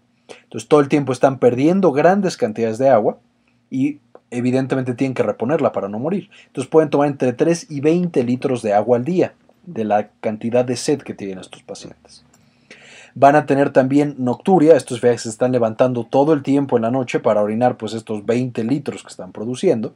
[0.44, 3.18] Entonces todo el tiempo están perdiendo grandes cantidades de agua
[3.70, 3.98] y
[4.32, 6.30] evidentemente tienen que reponerla para no morir.
[6.46, 10.64] Entonces pueden tomar entre 3 y 20 litros de agua al día de la cantidad
[10.64, 12.24] de sed que tienen estos pacientes.
[13.14, 16.90] Van a tener también nocturia, estos que se están levantando todo el tiempo en la
[16.90, 19.94] noche para orinar pues estos 20 litros que están produciendo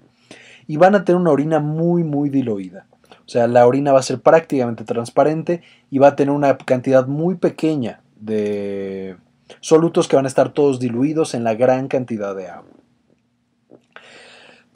[0.69, 2.87] y van a tener una orina muy, muy diluida.
[3.25, 7.07] O sea, la orina va a ser prácticamente transparente y va a tener una cantidad
[7.07, 9.17] muy pequeña de
[9.61, 12.76] solutos que van a estar todos diluidos en la gran cantidad de agua.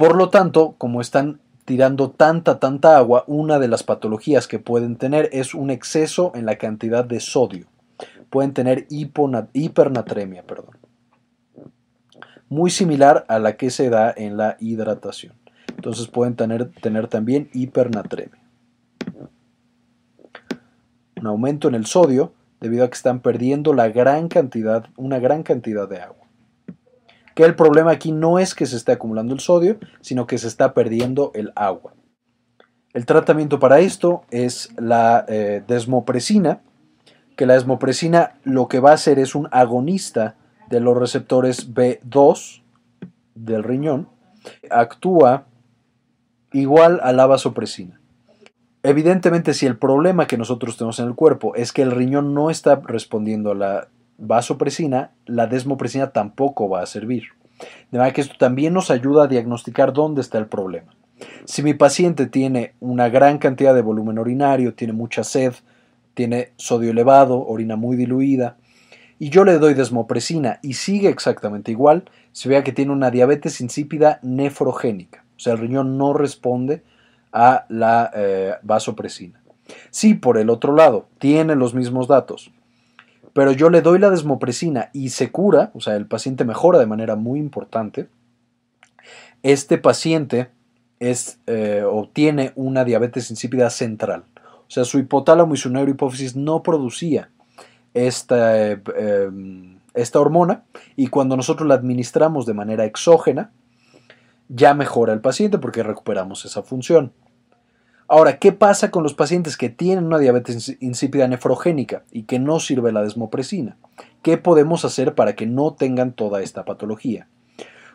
[0.00, 4.96] Por lo tanto, como están tirando tanta, tanta agua, una de las patologías que pueden
[4.96, 7.66] tener es un exceso en la cantidad de sodio.
[8.30, 10.78] Pueden tener hipernatremia, perdón.
[12.48, 15.34] Muy similar a la que se da en la hidratación.
[15.76, 16.70] Entonces pueden tener,
[17.08, 18.40] también hipernatremia.
[21.20, 24.82] Un aumento en el sodio debido a que están perdiendo una gran cantidad
[25.90, 26.19] de agua.
[27.34, 30.48] Que el problema aquí no es que se esté acumulando el sodio, sino que se
[30.48, 31.94] está perdiendo el agua.
[32.92, 36.62] El tratamiento para esto es la eh, desmopresina,
[37.36, 40.36] que la desmopresina lo que va a hacer es un agonista
[40.68, 42.62] de los receptores B2
[43.34, 44.08] del riñón,
[44.70, 45.46] actúa
[46.52, 48.00] igual a la vasopresina.
[48.82, 52.50] Evidentemente, si el problema que nosotros tenemos en el cuerpo es que el riñón no
[52.50, 53.88] está respondiendo a la
[54.20, 57.24] vasopresina, la desmopresina tampoco va a servir.
[57.90, 60.94] De manera que esto también nos ayuda a diagnosticar dónde está el problema.
[61.44, 65.54] Si mi paciente tiene una gran cantidad de volumen urinario, tiene mucha sed,
[66.14, 68.56] tiene sodio elevado, orina muy diluida,
[69.18, 73.60] y yo le doy desmopresina y sigue exactamente igual, se vea que tiene una diabetes
[73.60, 75.24] insípida nefrogénica.
[75.36, 76.82] O sea, el riñón no responde
[77.32, 79.42] a la eh, vasopresina.
[79.90, 82.50] Si por el otro lado tiene los mismos datos,
[83.32, 86.86] pero yo le doy la desmopresina y se cura, o sea, el paciente mejora de
[86.86, 88.08] manera muy importante,
[89.42, 90.50] este paciente
[90.98, 94.24] es, eh, obtiene una diabetes insípida central.
[94.36, 97.30] O sea, su hipotálamo y su neurohipófisis no producía
[97.94, 98.80] esta, eh,
[99.94, 100.64] esta hormona
[100.96, 103.50] y cuando nosotros la administramos de manera exógena,
[104.48, 107.12] ya mejora el paciente porque recuperamos esa función.
[108.12, 112.58] Ahora, ¿qué pasa con los pacientes que tienen una diabetes insípida nefrogénica y que no
[112.58, 113.76] sirve la desmopresina?
[114.22, 117.28] ¿Qué podemos hacer para que no tengan toda esta patología?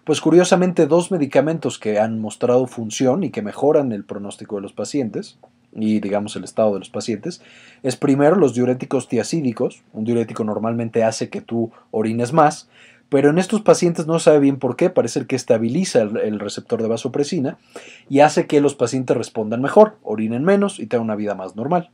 [0.06, 4.72] Pues curiosamente dos medicamentos que han mostrado función y que mejoran el pronóstico de los
[4.72, 5.38] pacientes
[5.74, 7.42] y digamos el estado de los pacientes
[7.84, 9.84] es primero los diuréticos tiacídicos.
[9.92, 12.70] Un diurético normalmente hace que tú orines más,
[13.10, 16.88] pero en estos pacientes no sabe bien por qué, parece que estabiliza el, receptor de
[16.88, 17.58] vasopresina
[18.10, 21.92] y hace que los pacientes respondan mejor, orinen menos y tengan una vida más normal.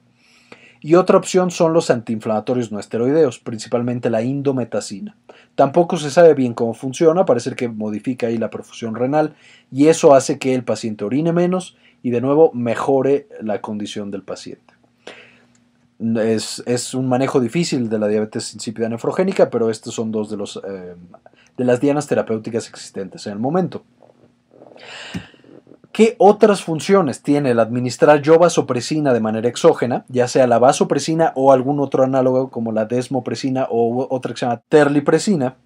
[0.84, 5.16] Y otra opción son los antiinflamatorios no esteroideos, principalmente la indometacina.
[5.54, 9.36] Tampoco se sabe bien cómo funciona, parece que modifica la perfusión renal
[9.72, 14.24] y eso hace que el paciente orine menos y de nuevo mejore la condición del
[14.24, 14.71] paciente.
[16.02, 20.60] Es, un manejo difícil de la diabetes insípida nefrogénica, pero estos son dos de, los,
[20.68, 20.96] eh,
[21.58, 23.84] de las dianas terapéuticas existentes en el momento.
[25.92, 31.52] ¿Qué otras funciones tiene el administrar vasopresina de manera exógena, ya sea la vasopresina o
[31.52, 35.58] algún otro análogo como la desmopresina o otra que se llama terlipresina?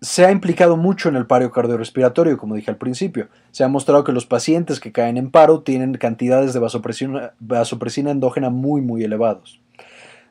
[0.00, 3.28] Se ha implicado mucho en el paro cardiorrespiratorio, como dije al principio.
[3.50, 8.50] Se ha mostrado que los pacientes que caen en paro tienen cantidades de vasopresina, endógena
[8.50, 9.60] muy, muy elevados.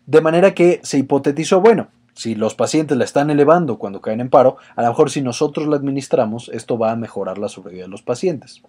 [0.05, 1.87] De manera que se hipotetizó, bueno,
[2.17, 5.67] Si los pacientes la están elevando cuando caen en paro, a lo mejor si nosotros
[5.67, 8.61] la administramos, esto va a mejorar la sobrevida de los pacientes.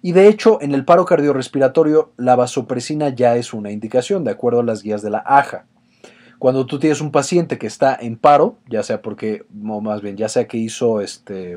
[0.00, 4.60] Y de hecho, en el paro cardiorrespiratorio, la vasopresina ya es una indicación, de acuerdo
[4.60, 5.66] a las guías de la AJA.
[6.42, 10.16] Cuando tú tienes un paciente que está en paro, ya sea porque, o más bien,
[10.16, 11.56] ya sea que hizo este.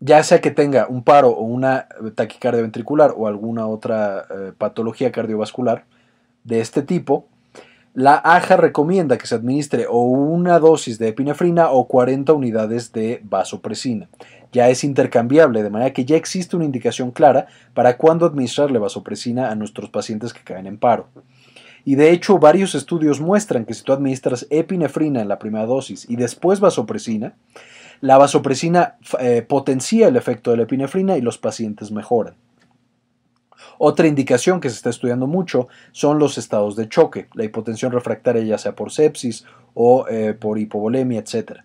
[0.00, 5.12] Ya sea que tenga un paro o una taquicardia ventricular o alguna otra eh, patología
[5.12, 5.86] cardiovascular
[6.44, 7.24] de este tipo,
[7.94, 13.22] la AJA recomienda que se administre o una dosis de epinefrina o 40 unidades de
[13.24, 14.10] vasopresina.
[14.52, 19.50] Ya es intercambiable, de manera que ya existe una indicación clara para cuándo administrarle vasopresina
[19.50, 21.08] a nuestros pacientes que caen en paro.
[21.90, 26.08] Y de hecho, varios estudios muestran que si tú administras epinefrina en la primera dosis
[26.08, 27.34] y después vasopresina,
[28.00, 32.36] la vasopresina eh, potencia el efecto de la epinefrina y los pacientes mejoran.
[33.76, 38.44] Otra indicación que se está estudiando mucho son los estados de choque, la hipotensión refractaria
[38.44, 41.62] ya sea por sepsis o eh, por hipovolemia, etc.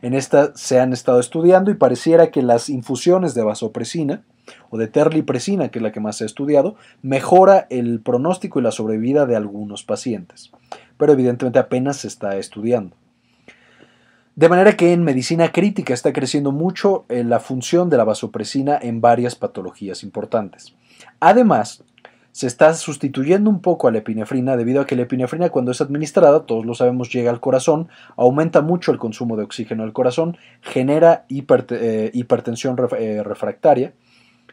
[0.00, 4.24] En esta se han estado estudiando y pareciera que las infusiones de vasopresina
[4.70, 8.62] o de terlipresina, que es la que más se ha estudiado, mejora el pronóstico y
[8.62, 10.50] la sobrevida de algunos pacientes,
[10.96, 12.96] pero evidentemente apenas se está estudiando.
[14.36, 18.78] De manera que en medicina crítica está creciendo mucho eh, la función de la vasopresina
[18.80, 20.74] en varias patologías importantes.
[21.20, 21.82] Además,
[22.32, 25.80] se está sustituyendo un poco a la epinefrina debido a que la epinefrina cuando es
[25.80, 30.36] administrada, todos lo sabemos, llega al corazón, aumenta mucho el consumo de oxígeno del corazón,
[30.60, 33.94] genera eh, hipertensión eh, refractaria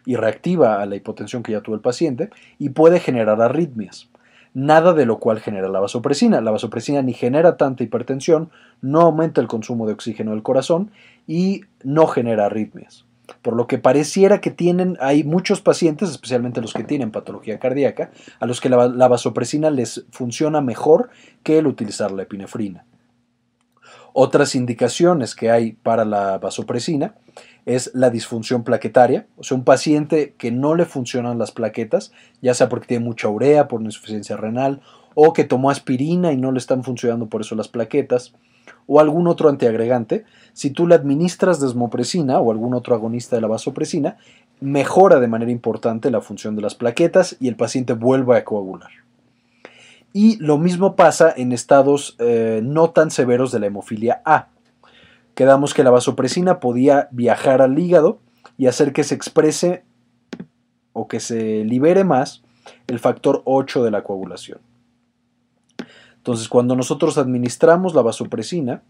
[0.05, 2.29] y reactiva a la hipotensión que ya tuvo el paciente
[2.59, 4.09] y puede generar arritmias.
[4.53, 6.39] Nada de lo cual genera la vasopresina.
[6.41, 8.51] La vasopresina ni genera tanta hipertensión,
[8.81, 10.91] no aumenta el consumo de oxígeno del corazón
[11.25, 13.05] y no genera arritmias
[13.41, 18.11] por lo que pareciera que tienen, hay muchos pacientes, especialmente los que tienen patología cardíaca,
[18.39, 21.09] a los que la, vasopresina les funciona mejor
[21.43, 22.85] que el utilizar la epinefrina.
[24.13, 27.15] Otras indicaciones que hay para la vasopresina
[27.65, 32.11] es la disfunción plaquetaria, o sea, un paciente que no le funcionan las plaquetas,
[32.41, 34.81] ya sea porque tiene mucha urea, por insuficiencia renal,
[35.15, 38.33] o que tomó aspirina y no le están funcionando por eso las plaquetas,
[38.87, 43.47] o algún otro antiagregante, si tú le administras desmopresina o algún otro agonista de la
[43.47, 44.17] vasopresina,
[44.59, 48.91] mejora de manera importante la función de las plaquetas y el paciente vuelve a coagular.
[50.13, 54.49] Y lo mismo pasa en estados eh, no tan severos de la hemofilia A.
[55.35, 58.19] Quedamos que la vasopresina podía viajar al hígado
[58.57, 59.83] y hacer que se exprese
[60.93, 62.43] o que se libere más
[62.87, 64.59] el factor 8 de la coagulación.
[66.17, 68.83] Entonces, cuando nosotros administramos la vasopresina,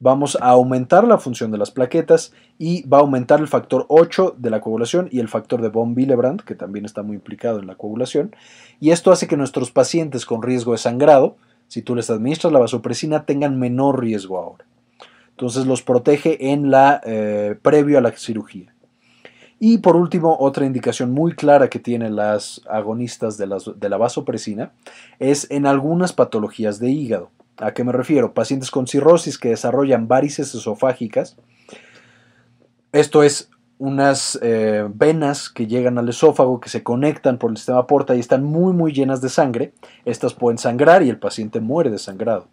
[0.00, 4.36] vamos a aumentar la función de las plaquetas y va a aumentar el factor 8
[4.38, 7.66] de la coagulación y el factor de von Willebrand, que también está muy implicado en
[7.66, 8.34] la coagulación.
[8.80, 11.36] Y esto hace que nuestros pacientes con riesgo de sangrado,
[11.68, 14.64] si tú les administras la vasopresina, tengan menor riesgo ahora.
[15.38, 18.74] Entonces los protege en la eh, previo a la cirugía.
[19.60, 24.72] Y por último, otra indicación muy clara que tienen las agonistas de, la vasopresina
[25.20, 27.30] es en algunas patologías de hígado.
[27.56, 28.34] ¿A qué me refiero?
[28.34, 31.36] Pacientes con cirrosis que desarrollan varices esofágicas.
[32.90, 37.86] Esto es unas eh, venas que llegan al esófago, que se conectan por el sistema
[37.86, 39.72] porta y están muy muy llenas de sangre.
[40.04, 42.48] Estas pueden sangrar y el paciente muere de sangrado.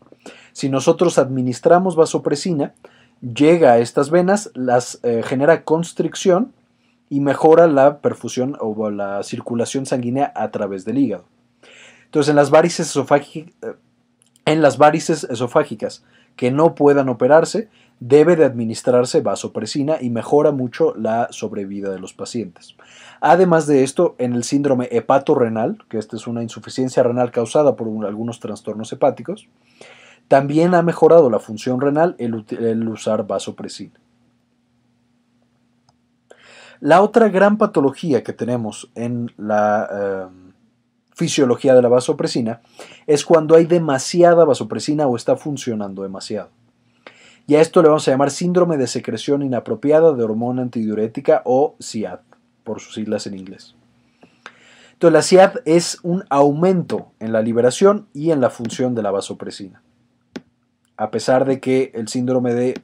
[0.54, 2.74] Si nosotros administramos vasopresina,
[3.22, 6.54] llega a estas venas, las eh, genera constricción
[7.10, 11.26] y mejora la perfusión o la circulación sanguínea a través del hígado.
[12.06, 13.44] Entonces, en las varices eh,
[14.46, 16.04] en las varices esofágicas
[16.36, 17.70] que no puedan operarse,
[18.00, 22.76] debe de administrarse vasopresina y mejora mucho la sobrevida de los pacientes.
[23.22, 27.88] Además de esto, en el síndrome hepatorrenal, que esta es una insuficiencia renal causada por
[28.06, 29.48] algunos trastornos hepáticos,
[30.28, 34.00] también ha mejorado la función renal el usar vasopresina.
[36.80, 40.54] La otra gran patología que tenemos en la eh,
[41.14, 42.62] fisiología de la vasopresina
[43.08, 46.50] es cuando hay demasiada vasopresina o está funcionando demasiado.
[47.48, 51.76] Y a esto le vamos a llamar síndrome de secreción inapropiada de hormona antidiurética o
[51.80, 52.20] SIAD,
[52.64, 53.76] por sus siglas en inglés.
[54.94, 59.12] Entonces la SIAD es un aumento en la liberación y en la función de la
[59.12, 59.82] vasopresina.
[60.98, 62.82] A pesar de que el síndrome de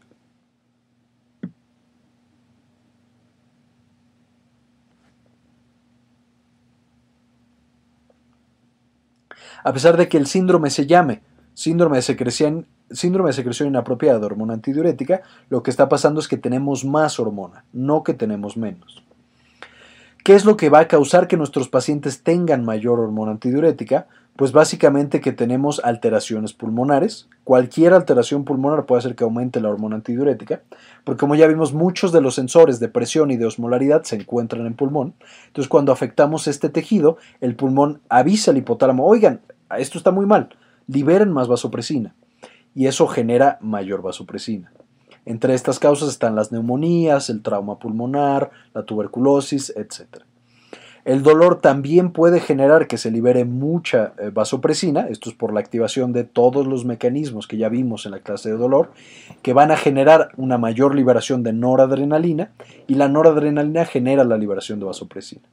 [9.64, 11.22] a pesar de que el síndrome se llame
[11.54, 16.28] síndrome de secreción, síndrome de secreción inapropiada de hormona antidiurética, lo que está pasando es
[16.28, 19.04] que tenemos más hormona, no que tenemos menos.
[20.24, 24.08] ¿Qué es lo que va a causar que nuestros pacientes tengan mayor hormona antidiurética?
[24.42, 27.30] Pues básicamente que tenemos alteraciones pulmonares.
[27.44, 30.64] Cualquier alteración pulmonar puede hacer que aumente la hormona antidiurética,
[31.04, 34.66] porque como ya vimos, muchos de los sensores de presión y de osmolaridad se encuentran
[34.66, 35.14] en pulmón.
[35.46, 39.42] Entonces, cuando afectamos este tejido, el pulmón avisa al hipotálamo, oigan,
[39.78, 40.50] esto está muy mal,
[40.88, 42.16] liberen más vasopresina.
[42.74, 44.74] Y eso genera mayor vasopresina.
[45.24, 50.24] Entre estas causas están las neumonías, el trauma pulmonar, la tuberculosis, etc.
[51.04, 55.60] El dolor también puede generar que se libere mucha eh, vasopresina, esto es por la
[55.60, 58.92] activación de todos los mecanismos que ya vimos en la clase de dolor,
[59.42, 62.52] que van a generar una mayor liberación de noradrenalina
[62.88, 65.48] y la noradrenalina genera la liberación de vasopresina.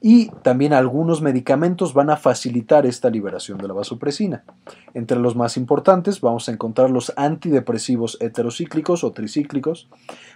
[0.00, 4.44] Y también algunos medicamentos van a facilitar esta liberación de la vasopresina.
[4.92, 9.88] Entre los más importantes vamos a encontrar los antidepresivos heterocíclicos o tricíclicos,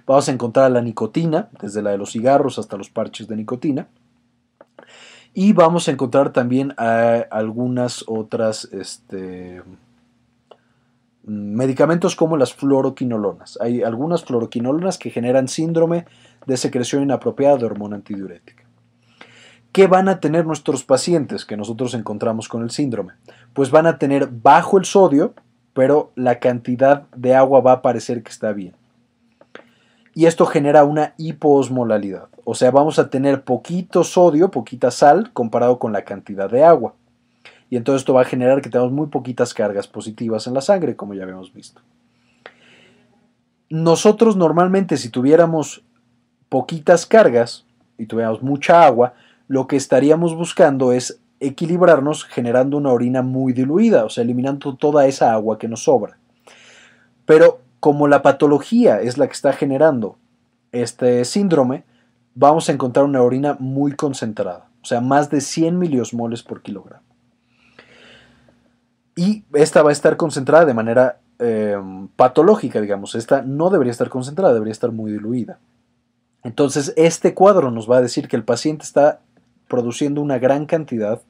[0.06, 3.88] vamos a encontrar la nicotina, desde la de los cigarros hasta los parches de nicotina,
[5.40, 9.62] y vamos a encontrar también algunas otras este,
[11.22, 13.56] medicamentos como las fluoroquinolonas.
[13.60, 16.06] Hay algunas fluoroquinolonas que generan síndrome
[16.46, 18.64] de secreción inapropiada de hormona antidiurética.
[19.70, 23.12] ¿Qué van a tener nuestros pacientes que nosotros encontramos con el síndrome?
[23.52, 25.34] Pues van a tener bajo el sodio,
[25.72, 28.74] pero la cantidad de agua va a parecer que está bien
[30.18, 32.26] y esto genera una hipoosmolalidad.
[32.50, 36.94] O sea, vamos a tener poquito sodio, poquita sal comparado con la cantidad de agua.
[37.68, 40.96] Y entonces esto va a generar que tengamos muy poquitas cargas positivas en la sangre,
[40.96, 41.82] como ya habíamos visto.
[43.68, 45.84] Nosotros normalmente si tuviéramos
[46.48, 47.66] poquitas cargas
[47.98, 49.12] y tuviéramos mucha agua,
[49.46, 55.06] lo que estaríamos buscando es equilibrarnos generando una orina muy diluida, o sea, eliminando toda
[55.06, 56.16] esa agua que nos sobra.
[57.26, 60.16] Pero como la patología es la que está generando
[60.72, 61.84] este síndrome,
[62.38, 67.02] vamos a encontrar una orina muy concentrada, o sea, más de 100 miliosmoles por kilogramo.
[69.16, 73.16] Y esta va a estar concentrada de manera em, patológica, digamos.
[73.16, 75.58] Esta no debería estar concentrada, debería estar muy diluida.
[76.44, 79.18] Entonces, este cuadro nos va a decir que el paciente está
[79.66, 81.20] produciendo una gran cantidad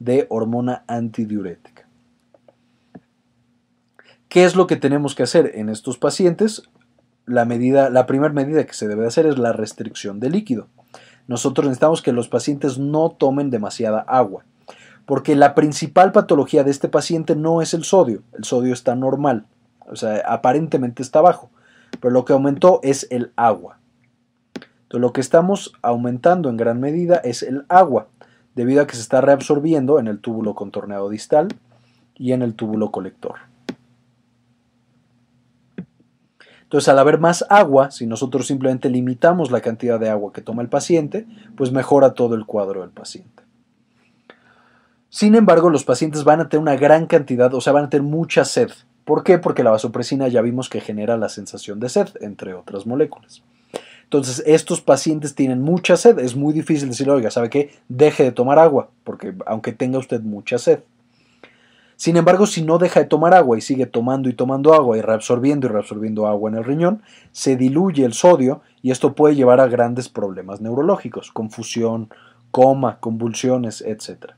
[0.00, 1.86] de hormona antidiurética.
[4.28, 6.64] ¿Qué es lo que tenemos que hacer en estos pacientes?
[7.26, 10.68] La, medida, la primera medida que se debe hacer es la restricción de líquido.
[11.26, 14.44] Nosotros necesitamos que los pacientes no tomen demasiada agua,
[15.06, 19.44] porque la principal patología de este paciente no es el sodio, el sodio está normal,
[19.88, 21.50] o sea, aparentemente está bajo,
[22.00, 23.78] pero lo que aumentó es el agua.
[24.90, 28.08] Lo que estamos aumentando en gran medida es el agua,
[28.54, 31.48] debido a que se está reabsorbiendo en el túbulo contorneado distal
[32.14, 33.34] y en el túbulo colector.
[36.66, 40.62] Entonces, al haber más agua, si nosotros simplemente limitamos la cantidad de agua que toma
[40.62, 41.24] el paciente,
[41.56, 43.44] pues mejora todo el cuadro del paciente.
[45.08, 48.02] Sin embargo, los pacientes van a tener una gran cantidad, o sea, van a tener
[48.02, 48.70] mucha sed.
[49.04, 49.38] ¿Por qué?
[49.38, 53.44] Porque la vasopresina ya vimos que genera la sensación de sed, entre otras moléculas.
[54.02, 56.18] Entonces, estos pacientes tienen mucha sed.
[56.18, 57.70] Es muy difícil decirle, oiga, ¿sabe qué?
[57.88, 60.80] Deje de tomar agua, porque aunque tenga usted mucha sed.
[61.96, 65.00] Sin embargo, si no deja de tomar agua y sigue tomando y tomando agua y
[65.00, 69.60] reabsorbiendo y reabsorbiendo agua en el riñón, se diluye el sodio y esto puede llevar
[69.60, 72.10] a grandes problemas neurológicos, confusión,
[72.50, 74.32] coma, convulsiones, etc.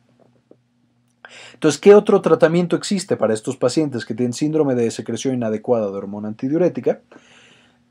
[1.54, 5.96] Entonces, ¿qué otro tratamiento existe para estos pacientes que tienen síndrome de secreción inadecuada de
[5.96, 7.00] hormona antidiurética?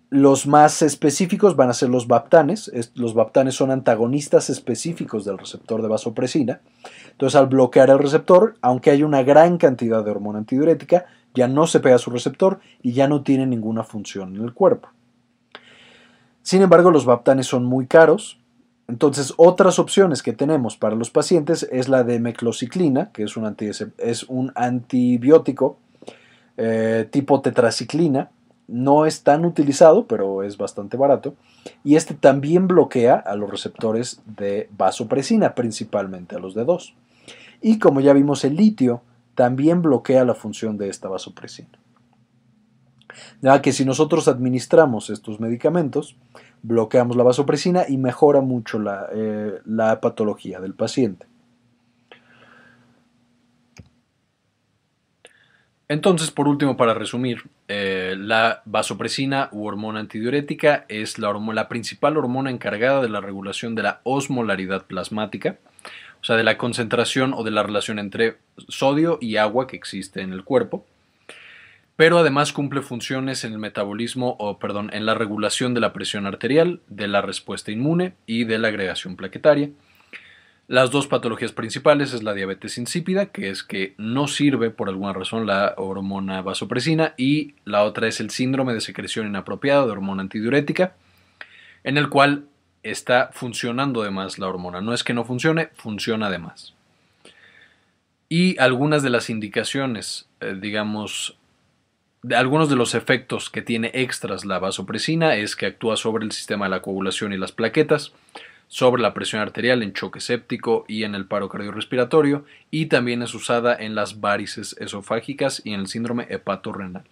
[0.09, 2.71] Los más específicos van a ser los baptanes.
[2.95, 6.61] Los baptanes son antagonistas específicos del receptor de vasopresina.
[7.11, 11.67] Entonces, al bloquear el receptor, aunque hay una gran cantidad de hormona antidiurética, ya no
[11.67, 14.89] se pega a su receptor y ya no tiene ninguna función en el cuerpo.
[16.41, 18.39] Sin embargo, los baptanes son muy caros.
[18.87, 23.35] Entonces, otras opciones que tenemos para los pacientes es la de meclociclina, que es
[24.29, 25.77] un, antibiótico
[26.55, 28.31] eh, tipo tetraciclina,
[28.67, 31.35] no es tan utilizado, pero es bastante barato.
[31.83, 36.95] Y este también bloquea a los receptores de vasopresina, principalmente a los de 2.
[37.61, 39.01] Y como ya vimos, el litio
[39.35, 41.79] también bloquea la función de esta vasopresina.
[43.41, 46.15] Ya que si nosotros administramos estos medicamentos,
[46.61, 51.25] bloqueamos la vasopresina y mejora mucho la, eh, la patología del paciente.
[55.89, 57.86] Entonces, por último, para resumir, eh,
[58.17, 64.01] la vasopresina u hormona antidiurética es la, principal hormona encargada de la regulación de la
[64.03, 65.57] osmolaridad plasmática,
[66.21, 68.37] o sea, de la concentración o de la relación entre
[68.67, 70.85] sodio y agua que existe en el cuerpo,
[71.95, 76.27] pero además cumple funciones en el metabolismo o, perdón, en la regulación de la presión
[76.27, 79.69] arterial, de la respuesta inmune y de la agregación plaquetaria.
[80.67, 85.13] Las dos patologías principales es la diabetes insípida, que es que no sirve por alguna
[85.13, 90.23] razón la hormona vasopresina, y la otra es el síndrome de secreción inapropiada de hormona
[90.23, 90.95] antidiurética,
[91.85, 92.47] en el cual
[92.83, 94.81] está funcionando de más la hormona.
[94.81, 96.73] No es que no funcione, funciona de más.
[98.27, 101.37] Y algunas de las indicaciones, eh, digamos,
[102.23, 106.33] de algunos de los efectos que tiene extras la vasopresina es que actúa sobre el
[106.33, 108.11] sistema de la coagulación y las plaquetas,
[108.67, 113.33] sobre la presión arterial en choque séptico y en el paro cardiorrespiratorio, y también es
[113.33, 117.03] usada en las varices esofágicas y en el síndrome hepatorrenal.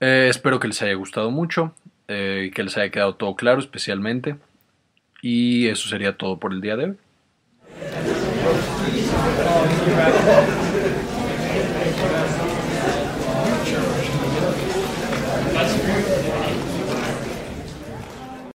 [0.00, 1.74] Eh, espero que les haya gustado mucho
[2.12, 4.34] eh, que les haya quedado todo claro especialmente.
[5.22, 6.96] Y eso sería todo por el día de hoy.